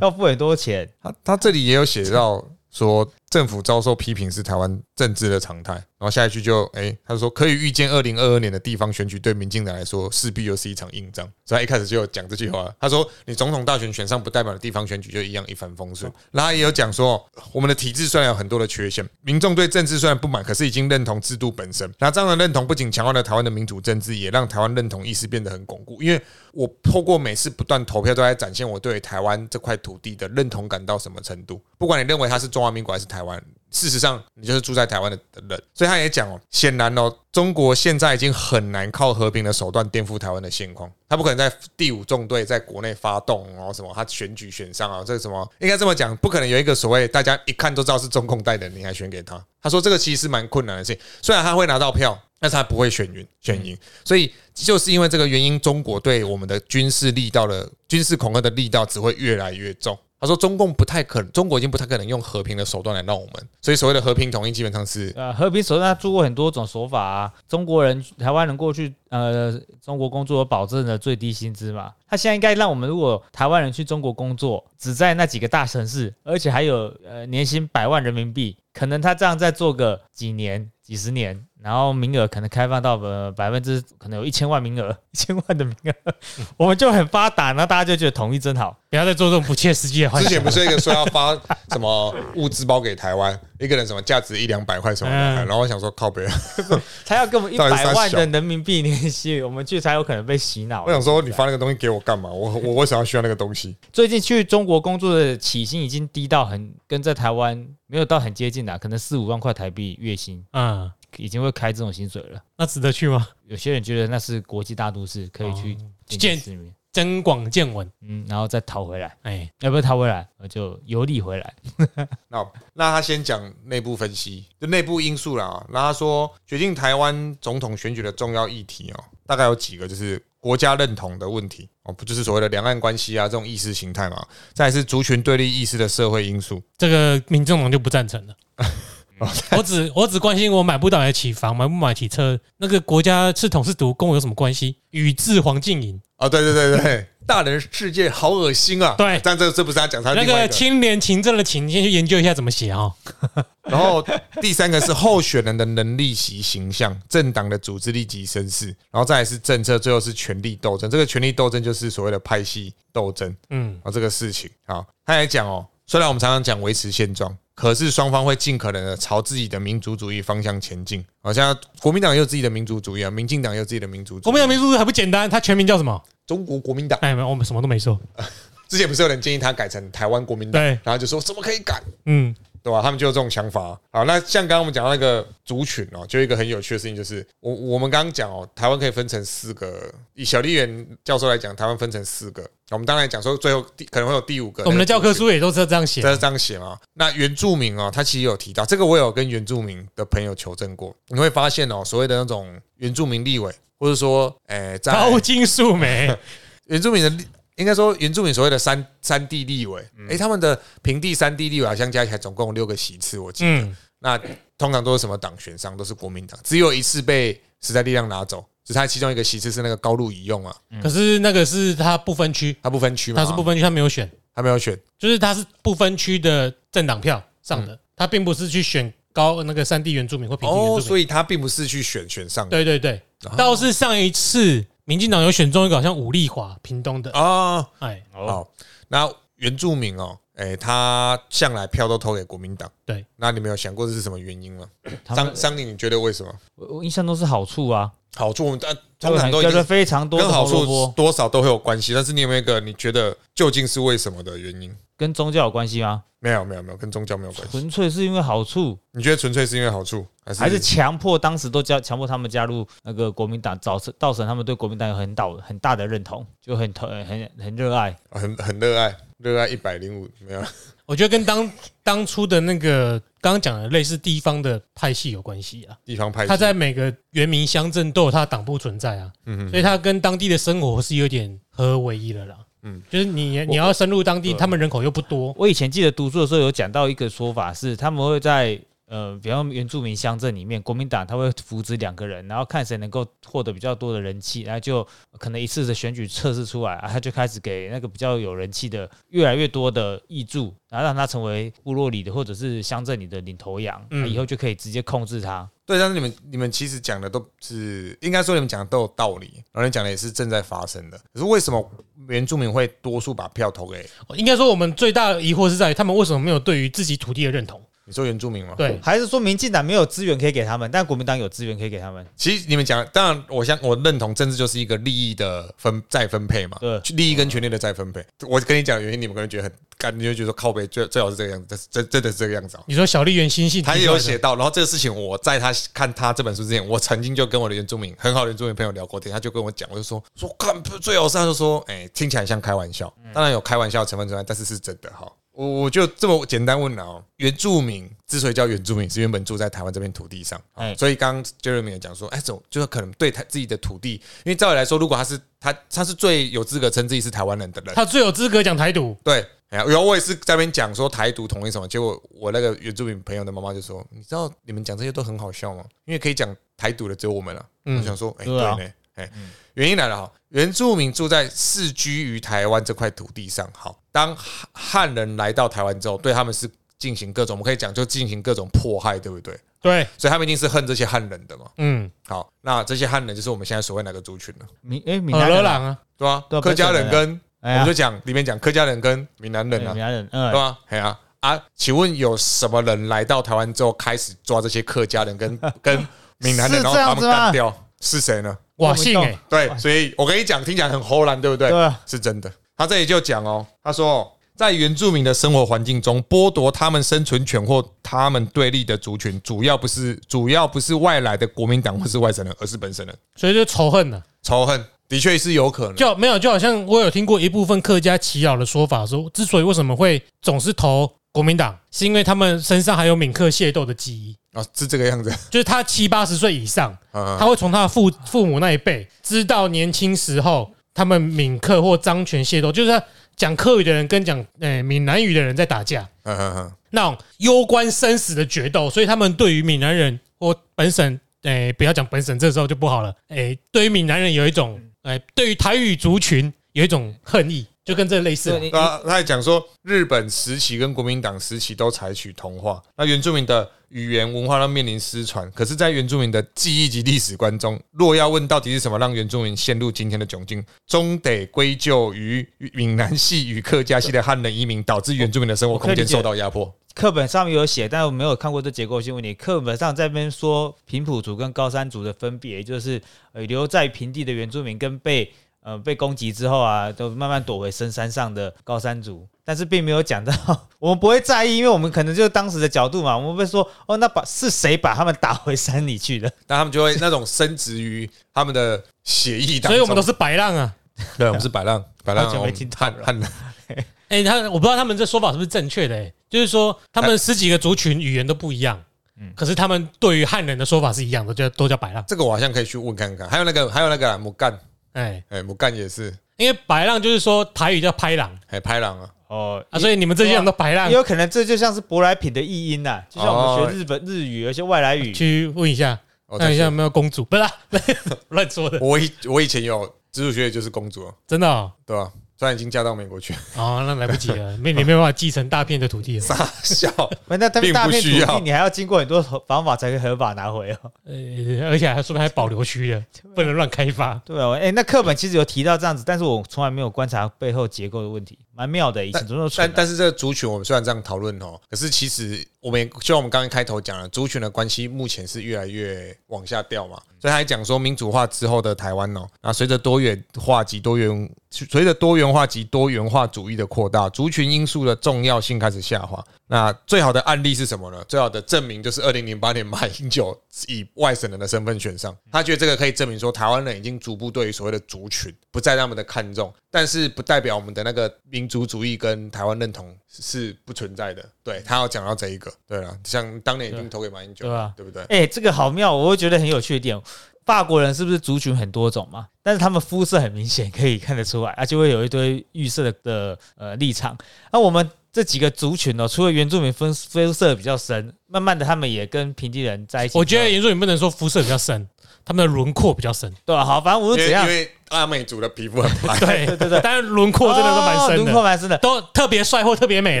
[0.00, 0.88] 要付很多钱。
[1.02, 3.06] 他他这里也有写到说。
[3.30, 12.68] 政府遭受批评是台湾政治的常态，然后下一句就哎，他说可以预见二零二二年的地方选举对民进党来说势必又是一场硬仗，所以他一开始就有讲这句话。
[12.80, 16.12] 他说你总统大选选上不代表的地方选举就一样一帆风顺。
[16.32, 21.88] 然后也有讲说我们的体制虽然有很多的缺陷，民众对政治虽然不满，可是已经认同制度本身。
[22.00, 26.02] 那这样的认同不仅强化了台湾的民主政治，也让台湾认同意识变得很巩固。
[26.02, 26.20] 因为
[26.52, 31.62] 我透过每次不断投票，都在展现我对台湾这块土地的认同感到什么程度。
[31.78, 33.42] 不管你认为它是中华民国还是台湾。
[33.72, 35.16] 事实上，你就是住在台湾的
[35.48, 40.90] 人，所以他也讲哦，显然哦，中国现在已经很难靠和平的手段颠覆台湾的现况。
[41.08, 49.40] 他不可能在第五纵队在国内发动哦什么，他选举选上啊，这个什么应该这么讲，不可能有一个所谓大家一看都知道是中共带的，你还选给他？
[49.62, 51.00] 他说这个其实蛮困难的事情。
[51.22, 53.78] 虽然他会拿到票，但是他不会选赢选赢。
[54.04, 59.96] 所以就是因为这个原因，中国对我们的军事力道的军事恐吓的力道只会越来越重。
[60.20, 67.32] 他说：“中共不太可能，中国已经不太可能用和平的手段来让我们，所以所谓的和平统一基本上是呃和平手段，他做过很多种手法啊。
[67.48, 86.14] 中国人、台湾人过去呃中国工作有保证的最低薪资嘛，他现在应该让我们如果台湾人去中国工作，只在那几个大城市，而且还有呃年薪百万人民币，可能他这样再做个几年、几十年。”然后名额可能开放到呃百分之可能有一千万名额， 一千万的名额，
[86.56, 90.08] 我们就很发达，然后大家就觉得统一真好，不要再做这种不切实际的。
[90.10, 91.34] 之前不是一个说要发
[91.70, 96.26] 什么物资包给台湾，一个人什么价值一两百块什么的，然后我想说靠北，
[97.04, 100.84] 他要给我们一百万的人民币年薪，我们去才有可能被洗脑。
[100.84, 102.30] 我想说你发那个东西给我干嘛？
[102.30, 103.76] 我我为什么要需要那个东西？
[103.92, 110.92] 最近去中国工作的起薪已经低到很跟在台湾没有到很接近的，可能四五万块台币月薪啊。
[111.16, 113.28] 已经会开这种薪水了，那值得去吗？
[113.46, 116.74] 有些人觉得那是国际大都市，可以去见世面。
[116.92, 121.54] 增广见闻，嗯，然后再逃回来，哎，要不要逃回来，我就游历回来。
[122.26, 125.64] 那那他先讲内部分析，就内部因素啦啊。
[125.70, 134.26] 那他说，决定台湾总统选举的重要议题哦，大概有几个，就是国家认同的问题哦，不就是所谓的两岸关系啊这种意识形态嘛？
[134.52, 138.34] 再是族群对立意识的社会因素，这个民众党就不赞成了。
[139.56, 144.76] 我只我只关心我买不到得起房，买不买起车，那个国家是统是独，跟我有什么关系？
[144.90, 148.94] 宇智黄静莹，啊，对对对对，大人世界好恶心啊！
[148.98, 150.48] 对但这这不是他讲，他那个。
[150.48, 152.92] 清廉勤政的勤，你先去研究一下怎么写哦。
[153.70, 154.04] 然后
[154.40, 160.90] 第三个是候选人的能力及形象，政党的组织力及身世，然后再来是政策，最后是权力斗争。
[160.90, 171.04] 这个权力斗争就是所谓的派系斗争嗯，啊，这个事情好，他来讲哦，虽然我们常常讲维持现状，可是双方会尽可能的朝自己的民族主义方向前进。
[171.20, 174.24] 好像国民党也有自己的民族主义啊，民进党也有自己的民族主义。
[174.24, 176.02] 国民党民族主义还不简单，它全名叫什么？
[176.26, 178.00] 中国国民党哎，没我们什么都没说。
[178.66, 181.82] 之前不是有人建议他改成台湾国民党，对然后就说怎么可以改？
[182.06, 182.80] 嗯，对吧？
[182.80, 183.78] 他们就有这种想法。
[183.90, 189.92] 好，那像刚刚我们讲到那个族群哦，就一个很有趣的事情，就是我我们刚刚讲哦，台湾可以分成四个。
[190.14, 192.48] 以小笠原教授来讲，台湾分成四个。
[192.70, 194.64] 我们当然讲说，最后第可能会有第五个。
[194.64, 196.12] 我们的教科书也都是这样写这。
[196.12, 196.78] 是这样写嘛？
[196.94, 200.94] 那原住民哦，他其实有提到这个，我有跟原住民的朋友求证过。
[201.08, 206.16] 你会发现哦，所谓的那种原住民立委，或者说，诶，在高金素梅，
[206.66, 207.24] 原住民的，
[207.56, 213.50] 应该说原住民所谓的三三地立委，诶，他们的平地三地立委好像加起来总共有六个席次，我记得。
[213.50, 214.18] 嗯，那
[214.56, 230.86] 通常都是什么党选上，都是国民党，只有一次被时代力量拿走，只是他其中一个席次是那个高路乙用啊，可是那个是他不分区，他不分区嘛，他是不分区，他没有选，他没有选，就是他是不分区的政党票上的，他并不是去选高那个山地原住民或平地原哦，住民。
[230.86, 232.50] 所以他并不是去选选上的。
[232.50, 237.66] 对对对，哦倒是上一次民进党有选中一个好像武力华屏东的，啊。
[237.80, 238.48] 哎，哦，好，
[238.88, 244.66] 那原住民哦，诶，他向来票都投给国民党，对，那你们有想过这是什么原因吗？
[245.04, 246.32] 他们张张宁，你觉得为什么？
[246.54, 254.74] 我我印象都是好处啊，好处但就通常都一定很叫做非常多跟好处多少都会有关系，但是你有没有一个你觉得究竟是为什么的原因？
[254.96, 256.02] 跟宗教有关系吗？
[256.18, 257.50] 没有，没有，没有，跟宗教没有关系。
[257.52, 267.96] 纯粹是因为好处，你觉得纯粹是因为好处，还是还是强迫当时都加强迫他们加入那个国民党，造成造成他们对国民党有很大很大的认同，就很投很很热爱。
[268.10, 270.42] 很很热爱，热爱一百零五没有？
[270.86, 271.52] 我觉得跟当
[271.82, 275.76] 当初的那个刚刚讲的类似地方的派系有关系啊。
[275.84, 282.36] 地方派系，他在每个原民乡镇都有他的党部存在啊，嗯所以他跟当地的生活是有点合而为一了啦。
[282.38, 288.60] 嗯嗯，就是你你要深入当地，他们人口又不多，我以前记得读书的时候有讲到一个说法是，他们会在
[288.90, 294.84] 呃，比方原住民乡镇里面，国民党他会扶植两个人，然后看谁能够获得比较多的人气，然后就
[295.16, 305.48] 可能一次的选举测试出来啊，他就开始给那个比较有人气的越来越多的挹注，然后让他成为部落里的或者是乡镇里的领头羊，嗯以后就可以直接控制他。
[305.64, 310.98] 对，但是你们你们其实讲的都是应该说你们讲的都有道理，然后你讲的也是正在发生的。
[311.12, 311.70] 可是为什么
[312.08, 317.62] 原住民会多数把票投给应该说我们最大的疑惑是在于他们为什么没有对于自己土地的认同？
[317.90, 322.06] 你说原住民吗？，对，还是说民进党没有资源可以给他们，但国民党有资源可以给他们？
[322.14, 328.00] 其实你们讲，当然我相我认同政治就是一个利益的分再分配嘛，对利益跟权利的再分配。
[328.28, 332.62] 我跟你讲原因，你们可能觉得很干，你就觉得靠背最最好是这个样子，真真的是这个样子啊。
[332.68, 345.10] 你说小笠原新信他也有写到，然后这个事情我在他看他这本书之前，我曾经就跟我的原住民很好的原住民朋友聊过天，他就跟我讲，我就说说看最好是他就说，哎、听起来像开玩笑，当然有开玩笑成分之外，但是是真的哈。
[345.40, 353.92] 我我就这么简单问了哦，原住民之所以叫原住民，是原本住在台湾这片土地上，哎所以刚刚 Jeremy 也讲说，哎，走就是可能对他自己的土地，
[354.24, 365.64] 因为照理来说，如果他是他他是最有资格称自己是台湾人的人，他最有资格讲台独，对，然后我也是在那边讲说台独统一什么，结果我那个原住民朋友的妈妈就说：“你知道你们讲这些都很好笑吗？
[365.86, 369.10] 因为可以讲台独的只有我们了。”嗯我想说，哎，对呢，哎，
[369.54, 379.38] 原因来了哈，原住民住在世居于台湾这块土地上，好，当汉汉人来到台湾之后，对他们是进行各种，我们可以讲就进行各种迫害，对不对？
[379.62, 381.44] 对，所以他们一定是恨这些汉人的嘛。
[381.58, 384.46] 嗯，好，那这些汉人就是我们现在所谓哪个族群呢？
[384.62, 390.58] 闽哎闽耳南人啊，朵狼啊，对吧、客家人跟我们就讲里面讲客家人跟闽南人啊闽，南人，对嗯，吧？
[390.68, 395.76] 哎呀啊，请问有什么人来到台湾之后开始抓这些客家人跟 跟
[396.16, 397.66] 闽南人，然后把他们干掉？
[397.80, 398.36] 是谁呢？
[398.56, 401.48] 我信哎，对，所以我跟你讲，听起来很齁然，对不对？
[401.50, 402.30] 对啊，是真的。
[402.60, 404.06] 他这里就讲哦，他说，
[404.36, 412.94] 在原住民的生活环境中，剥夺他们生存权或他们对立的族群，主要不是主要不是外来的国民党或是外省人，而是本省人。
[413.16, 414.02] 所以就仇恨了。
[414.22, 415.74] 仇恨的确是有可能。
[415.74, 425.10] 就没有，就好像我有听过一部分客家耆老的说法，说之所以为什么会总是投国民党，是因为他们身上还有闽客械斗的记忆，啊，是这个样子。
[425.30, 432.82] 就是他七八十岁以上，嗯他会从他的父父母那一辈知道年轻时候他们闽客或漳泉械斗，就是他
[433.16, 448.38] 讲客语的人跟讲诶闽南语的人在打架，嗯嗯嗯，那种攸关生死的决斗，所以他们对于闽南人或本省，诶、不要讲本省，这时候就不好了，诶、对于闽南人有一种，诶、对于台语族群有一种恨意，就跟这类似啊。
[448.38, 455.30] 对你啊，他还讲说，日本时期跟国民党时期都采取同化，那原住民的语言文化都面临失传。
[455.30, 466.52] 可是，在原住民的记忆及历史观中，若要问到底是什么让原住民陷入今天的窘境，终得归咎于闽南系与客家系的汉人移民，导致原住民的生活空间受到压迫。
[466.74, 469.12] 课本上面有写，但我没有看过这结构性问题。
[469.12, 472.80] 课本上这边说平埔族跟高山族的分别，就是
[473.12, 475.12] 呃留在平地的原住民跟被
[475.42, 480.12] 呃被攻击之后啊，都慢慢躲回深山上的高山族，但是并没有讲到，
[480.58, 486.10] 我们不会在意，因为我们可能就是当时的角度嘛，我们会说哦，那把是谁把他们打回山里去的？
[486.28, 489.50] 那他们就会那种深植于他们的血液当中。
[489.50, 490.54] 所以我们都是白浪啊。
[490.96, 493.10] 对，我们是白浪，白浪好久没听到了汉汉人。
[493.90, 498.62] 哎、他我不知道他们这说法是不是正确的、欸，就是说他们十几个族群语言都不一样，
[499.00, 501.84] 嗯可是他们对于汉人的说法是一样的，就都叫白浪。
[501.88, 503.08] 这个我好像可以去问看看。
[503.10, 504.38] 还有那个，还有那个母干，
[504.72, 508.90] 哎、哎，母干也是，因为白浪就是说台语叫拍浪哎，拍浪啊。
[509.08, 510.68] 哦啊，所以你们这些人都白浪。
[510.68, 510.74] 也。
[510.74, 514.92] 有可能这就像是舶来品的译音呐、就像我们哦学日本日语，有一些外来语。
[514.92, 517.30] 去问一下，我看一下有没有公主，不是、啊、
[518.10, 521.90] 乱说的，我以我以前有直属学姐就是公主，真的哦，对吧？
[522.20, 526.00] 虽然已经嫁到美国去，哦那来不及了，没你没办法继承大片的土地了。
[526.04, 526.70] 傻笑。
[527.06, 530.70] 不那他们并大片土需要地，你还要经过很多方法才可以合法拿回哦。
[530.84, 533.94] 呃，而且还说不定还保留区的，不能乱开发。
[534.04, 538.84] 对哦，哎、那课本其实有提到这样子，但是我从来没有观察背后结构的问题，蛮妙的。
[538.84, 546.80] 以前但但是这个族群，我们虽然这样讨论哦，可是其实我们也就像我们刚刚开头讲了，族群的关系目前是越来越往下掉嘛。
[546.98, 556.02] 所以他还讲说，民主化之后的台湾哦，那，随着多元化及多元随着多元化及多元化主义的扩大，族群因素的重要性开始下滑。
[556.26, 557.82] 那最好的案例是什么呢？
[557.88, 571.04] 最好的证明就是二零零八年 马英九以外省人的身份选上，他觉得这个可以证明说，台湾人已经逐步对于所谓的族群不再那么的看重，但是不代表我们的那个民族主义跟台湾认同是不存在的。
[571.22, 574.82] 对他要讲到这一个，对了，像当年一定投给马英九，对吧对不对？
[574.84, 576.80] 哎、这个好妙，我会觉得很有趣的点。
[577.26, 579.08] 法国人是不是族群很多种嘛？
[579.22, 583.96] 但是他们肤色很明显，可以看得出来，啊，就会有一堆预设的的呃立场。
[584.32, 589.98] 那我们这几个族群哦，除了原住民肤肤色比较深，慢慢的他们也跟平地人在一起。
[589.98, 591.68] 我觉得原住民不能说肤色比较深，
[592.10, 593.08] 他们的轮廓比较深。
[593.24, 598.58] 对啊，好，反正无因为论怎样因，为阿美族的皮肤很白，对对对对但是轮廓真的都蛮哦深的，轮廓蛮深的。
[598.58, 600.00] 都特别帅或特别美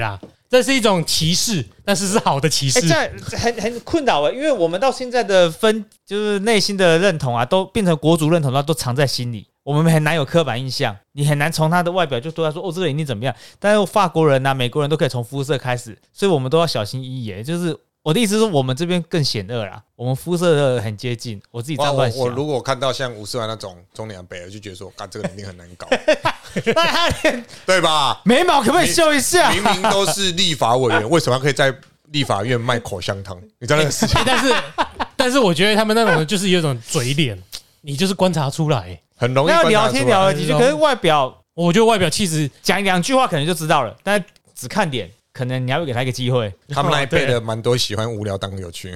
[0.00, 0.18] 啦。
[0.48, 2.88] 这是一种歧视，但是是好的歧哎、视这。
[2.88, 3.08] 样
[3.38, 13.32] 很很困扰哎，因为我们到现在的分就是内心的认同啊，都变成国族认同，那都藏在心里，我们很难有刻板印象，你很难从他的外表就对他说哦，这个人一定怎么样。
[13.60, 17.32] 但是法国人呐、美国人都可以从肤色开始，所以我们都要小心翼翼。
[17.32, 22.28] 哎，就是我的意思是我们这边更险恶啦，我们肤色很接近，我自己这哇我乱想我。
[22.28, 25.86] 如果看到像吴世完那种中年北，我就觉得说，干这个人一定很难搞，
[26.74, 28.22] 那他连对吧？
[28.24, 29.50] 眉毛可不可以修一下？
[29.52, 31.74] 明明都是立法委员，为什么可以在
[32.06, 33.38] 立法院卖口香糖？
[33.58, 34.54] 你知道那个事情欸但是，
[35.16, 37.38] 但是我觉得他们那种就是有一种嘴脸，
[37.82, 38.98] 你就是观察出来。
[39.16, 44.24] 很容易那要观察聊天出来聊了几句，可是外表我觉得外表气质讲两句话可能就知道了，但
[44.54, 45.10] 只看脸，
[45.40, 46.52] 可能你还会给他一个机会。
[46.68, 48.90] 他们那一辈的蛮多喜欢无聊当有趣，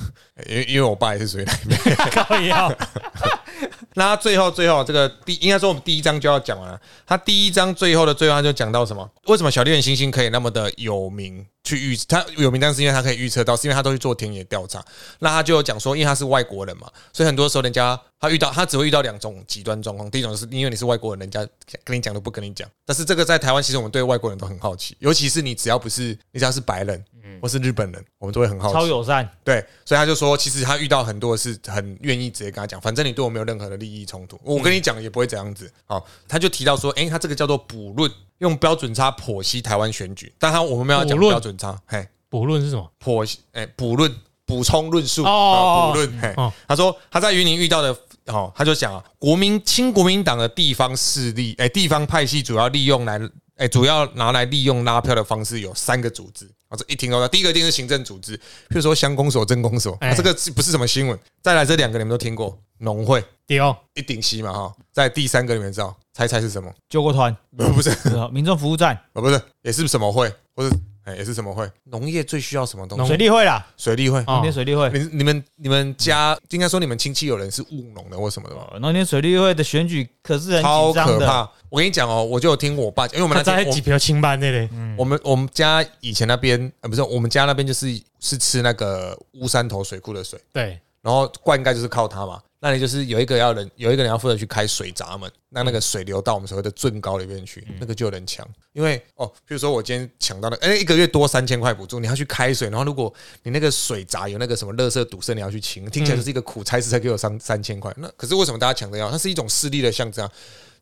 [0.48, 2.48] 因为因为我爸也是属于那一辈。
[3.94, 6.80] 那他最后最后这个第应该说我们第一章就要讲完了。
[7.06, 9.06] 他第一章最后的最后他就讲到什么？
[9.26, 11.44] 为什么小猎人星星可以那么的有名？
[11.62, 14.84] 去预他有名，但是因为他可以预测到，是因为他都去做田野调查。
[15.18, 20.10] 那他就有讲说，因为他是外国人嘛，所以很多时候人家他遇到他只会遇到两种极端状况。
[20.10, 21.46] 第一种是因为你是外国人，人家
[21.84, 22.68] 跟你讲都不跟你讲。
[22.86, 27.04] 但是这个在台湾，其实我们对外国人都很好奇，尤其是你只要不是你只要是白人
[27.40, 28.74] 或是日本人，我们都会很好奇。
[28.74, 35.70] 超友善，对，所以他就说，其实他遇到很多是很愿意直接跟他讲，反正你对我没有任何的利益冲突，我跟你讲也不会这样子。
[35.84, 38.10] 好，他就提到说，诶，他这个叫做补论，
[38.40, 42.92] 用标准差剖析台湾选举，但他我们没有要讲标准差，嘿，补论是什么？
[43.02, 44.14] 剖析，诶，补论。
[44.46, 46.20] 补充论述哦啊，补论。
[46.20, 53.20] 嘿哦，他说他在云林遇到的，哦，他就讲啊，国民亲国民党的地方势力，哎，地方派系主要利用来，
[53.58, 61.18] 哎，主要拿来利用拉票的方式有三个组织，啊，这一听到，第一个一定是行政组织，譬如说乡公所、镇公所，这个是不是什么新闻？
[61.42, 64.72] 再来这两个你们都听过，农会丢一顶西嘛哈。
[64.92, 66.72] 在第三个你们知道，猜猜是什么？
[66.88, 67.90] 救国团、不 不是，
[68.30, 70.74] 民众服务站、哦不是，也是什么会，或者
[71.04, 71.70] 哎也是什么会？
[71.84, 73.06] 农业最需要什么东西？
[73.06, 74.18] 水利会啦，水利会。
[74.20, 74.90] 哦农田水利会。
[74.90, 78.68] 你你们你们家应该说你们亲戚有人是务农的或什么的吧？
[78.72, 81.50] 哦农田水利会的选举可是很超可怕！
[81.68, 87.86] 我跟你讲哦，我就有听我爸讲，因为我们他在几票清班那里，我们我们家以前那边呃不是我们家那边就是
[88.18, 92.40] 是吃那个乌山头水库的水，对，然后灌溉就是靠它嘛。
[92.62, 98.46] 那你就是有一个要人有一个人要负责去开水闸门，让那个水流到我们所谓的圳高里面去，那个就有人抢。
[98.74, 103.10] 因为哦，比如说我今天抢到了，哎，一个月多三千块补助，你要去开水，然后如果
[103.44, 107.90] 你那个水闸有那个什么垃圾堵塞，你要去清，听起来就是一个苦差事，才给我三三千块。
[107.96, 109.10] 那可是为什么大家抢着要？
[109.10, 110.30] 它是一种势力的象征啊。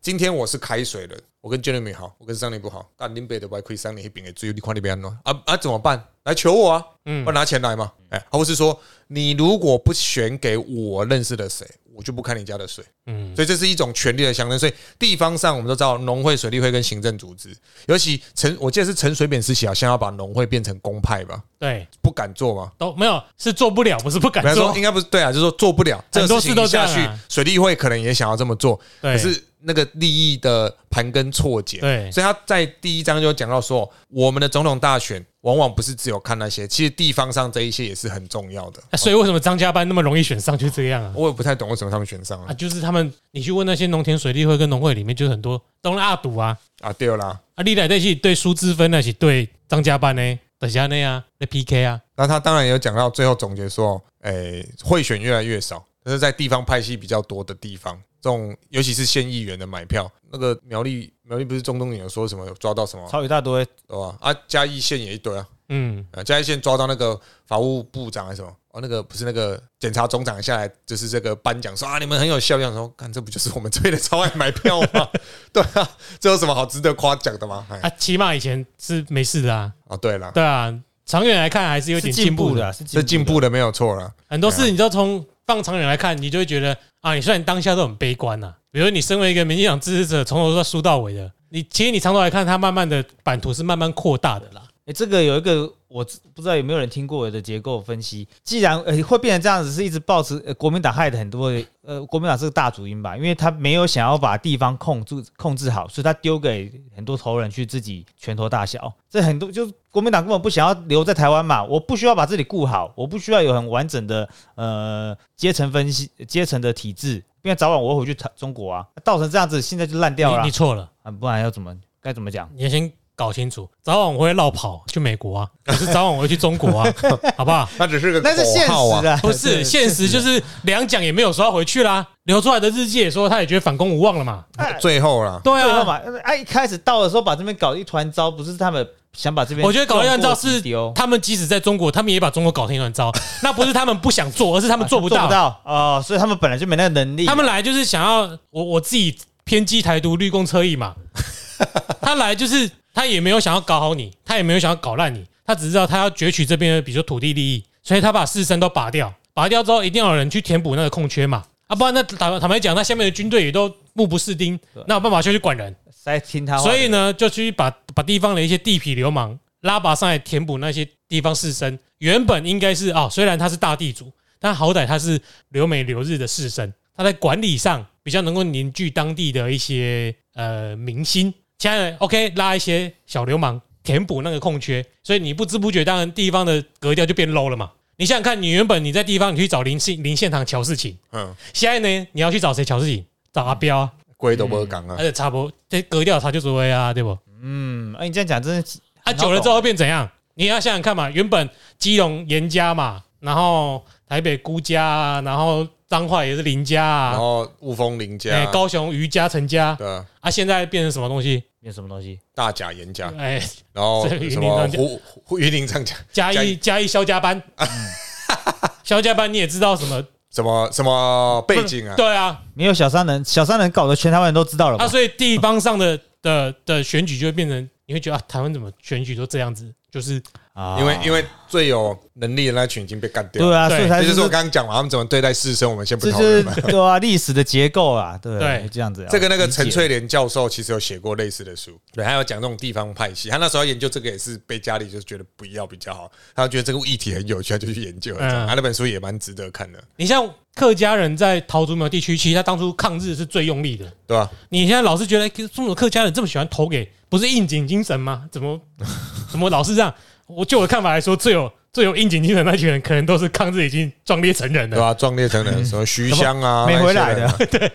[0.00, 6.02] 今天我是开水人，我跟 Jeremy 好，我跟桑尼不好，但林北的外亏桑尼一饼给追，你看你边弄啊啊怎么办？
[6.24, 7.90] 来求我啊，嗯我拿钱来嘛？
[8.10, 8.78] 哎，或是说
[9.08, 12.84] 你如果不选给我认识的谁，我就不开你家的水。
[13.06, 14.58] 嗯，所以这是一种权力的象征。
[14.58, 22.70] 所以地方上我们都知道，农会、水利会跟行政组织，尤其陈，我记得是陈水扁时期好像要把农会变成公派吧，对，不敢做嘛。
[22.78, 38.82] 都没有是做不了，不是不敢做应该不是对啊，就是说做不了这很多个事都下去啊，水利会可能也想要这么做，可是那个利益的盘根错节，对所以他在第一章就讲到说，我们的总统大选往往不是只有看那些，其实地方上这一些也是很重要的。
[38.90, 41.12] 啊所以为什么张家班那么容易选上就这样啊？
[41.16, 47.40] 我也不太懂为什么他们选上啊，了就是他们，你去问那些农田水利会跟农会里面，就是很多都是阿赌啊，啊，对啦。
[47.54, 64.16] 啊，历来对是对苏之芬那些对张家班呢，等下那啊，那 PK 啊，那他当然也有讲到最后总结说，诶、会选越来越少，但是在地方派系比较多的地方，这种尤其是县议员的买票，那个苗栗苗栗不是中东也有说什么有抓到什么，超一大堆，对吧？
[64.20, 68.52] 啊，嘉义县也一堆啊，嗯，啊，嘉义县抓到那个法务部长还是什么？
[68.70, 72.62] 哦，那个不是那个检察总长下来，就是这个颁奖说啊，你们很有效率。
[72.62, 75.08] 想说，看这不就是我们这边的超爱买票吗？
[75.52, 75.88] 对啊，
[76.20, 77.66] 这有什么好值得夸奖的吗？
[77.70, 80.74] 哎，啊，起码以前是没事的啊，哦，对了，对啊，
[81.06, 82.70] 长远来看还是有是点进步的。
[82.72, 84.12] 是这进步的没有错了。
[84.26, 94.62] 很多事你都从放长远来看，你就会觉得啊，你虽然当下都很悲观呐、比如你身为一个民进党支持者，从头到输到尾的，你其实你长头来看，它慢慢的版图是慢慢扩大的啦。
[94.84, 98.28] 哎，这个有一个我知不知道有没有人听过我的结构分析？
[98.42, 108.92] 既然呃会变成这样子，是一直保持呃国民党害的很多的呃国民党是个大主因吧，因为他没有想要把地方控制控制好，所以他丢给很多头人去自己拳头大小。
[109.08, 122.48] 这很多就是国民党根本不想要留在台湾嘛，我不需要把这里顾好，我不需要有很完整的呃阶层分析阶层的体制，因为早晚我会回去台中国啊，造成这样子现在就烂掉了你你错了，啊，不然要怎么该怎么讲？
[122.54, 126.86] 你要先搞清楚，早晚我会绕跑去美国啊，可是早晚我会去中国啊，
[127.36, 127.68] 好不好？
[127.76, 134.44] 那只是个那是现口号啊实，啊，不是 现实，就是两蒋也没有说要回去啦，留出来的日记也说他也觉得反攻无望了嘛。
[134.78, 143.10] 最后啦，对啊，最后嘛，啊，一开始到的时候把这边搞一团糟，不是他们想把这边，我觉得搞一团糟是丢，他们即使在中国，他们也把中国搞成一团糟。
[143.42, 145.16] 那不是他们不想做，而是他们做不到。
[145.16, 147.26] 做不到哦，所以他们本来就没那个能力。
[147.26, 150.94] 他们来就是想要我我自己偏激台独绿共车翼嘛。
[152.00, 161.44] 他来就是他也没有想要搞好你，他也没有想要搞烂你，他只知道他要攫取这边的比如说土地利益，所以他把士绅都拔掉，拔掉之后一定要有人去填补那个空缺嘛。
[161.68, 165.72] 啊，不然那坦坦白讲，那下面的军队也都目不识丁，那有办法就去管人。
[166.02, 171.78] 在听他，所以，呢，就去把把地方的一些地痞流氓拉拔上来填补那些地方士绅。
[171.98, 175.20] 原本应该是啊、虽然他是大地主，但好歹他是
[175.50, 181.32] 留美留日的士绅，他在管理上比较能够凝聚当地的一些呃民心。
[181.58, 187.70] 现在 OK 拉一些小流氓填补那个空缺，所以你不知不觉，当然地方的格调就变 low 了嘛。
[187.96, 193.04] 你想想看，你原本你在地方你去找林信林县堂乔事情，嗯，现在呢你要去找谁乔事情？
[193.32, 197.18] 找阿彪啊，龟都不讲啊而，且差不多这格调差就所谓啊，对不？
[197.42, 200.08] 嗯，哎，你这样讲真的是啊，久了之后会变怎样？
[200.34, 207.10] 你要想想看嘛，原本基隆严家嘛，然后台北孤家啊，然后彰化也是林家啊。
[207.10, 209.74] 然啊，后雾峰林哎，家，高雄余家陈家。
[209.76, 211.42] 对啊，啊，现在变成什么东西？
[211.60, 212.20] 变什么东西？
[212.34, 214.78] 大甲严家，哎，然后这云什么林张家。
[214.78, 216.52] 胡胡云林张家，嘉嘉义。
[216.52, 217.42] 义嘉义肖家班，
[218.84, 220.04] 肖家班你也知道什么？
[220.30, 221.96] 什么什么背景啊？
[221.96, 224.84] 对啊，没有小三人，小三人搞得全台湾人都知道了吧？
[224.84, 224.88] 啊，？
[224.88, 230.47] 所以地方上的的的选举就会变成，你会觉得啊，台湾怎么选举都这样子，就是啊
[230.78, 233.48] 因为因为最有能力的那群已经被干掉了。
[233.48, 236.54] 对啊，所以才这就是我是刚刚讲嘛，他们怎么对待士绅，我们先不这就是讨论嘛。
[236.68, 239.08] 对啊，历史的结构啊，对对这样子啊。
[239.10, 243.28] 这个那个理解陈翠莲教授其实有写过类似的书，对，他有讲那种地方派系。
[243.30, 248.20] 他那时候研究这个也是被家里就觉得不要比较好，他觉得这个议题很有趣，他就去研究了。
[248.20, 253.86] 嗯他那本书也蛮值得看的，你像客家人在桃竹苗地区，其实他当初抗日是最用力的。
[254.06, 254.28] 对吧？
[254.48, 258.24] 你现在老是觉得，哎中国客家人这么喜欢投给，不是应景精神吗？
[258.32, 258.60] 怎么
[259.30, 259.94] 怎么老是这样？
[260.28, 264.94] 我就我的看法来说，最有最有应景精神的那群人，可能都是抗日已经壮烈成人了，对吧？
[264.94, 267.72] 壮烈成人，什么徐香啊，没回来的， 对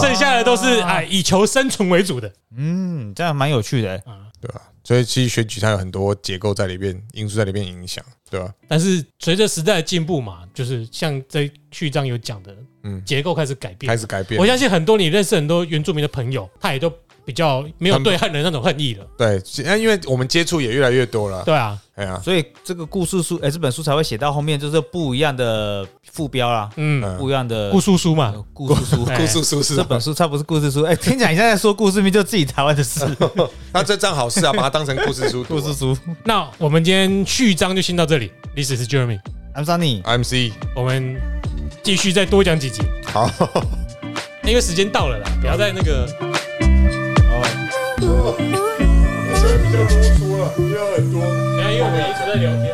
[0.00, 2.32] 剩下的都是哎以求生存为主的。
[2.56, 4.02] 嗯，这样蛮有趣的。
[4.40, 4.60] 对吧？
[4.84, 8.52] 所以其实选举它有很多结构在里边，因素在里边影响，对吧？
[8.68, 13.96] 但是随着时代的进步嘛，就是像在序章有讲的，嗯结构开始改变开。
[13.96, 14.46] 始改变我。
[14.46, 16.92] 相信很多你认识很多原住民的朋友，他也都
[17.24, 19.06] 比较没有对汉人那种恨意了。
[19.16, 29.04] 对，那因为我们接触也越来越多了，对啊，哎呀，所以这个故事书，哎，这本书才会写到后面，就是不一样的副标啦，嗯，嗯不一样的故事书嘛，呃故事书。
[29.04, 33.00] 哎 故事书是这本书它不是故事书，哎，听讲你现在在说故事名，就自己台湾的事。
[33.72, 35.42] 那这账好事啊，把它当成故事书。
[35.44, 38.30] 故事书那我们今天序章就先到这里。
[38.54, 41.20] This is Jeremy，，I'm Sunny，I'm C，我们
[41.82, 43.30] 继续再多讲几集，好，
[44.44, 46.06] 因为时间到了啦，不要再那个。
[48.04, 51.14] 现在比较啰嗦了，不要很多。
[51.24, 52.64] 你看因为我们一直在聊天。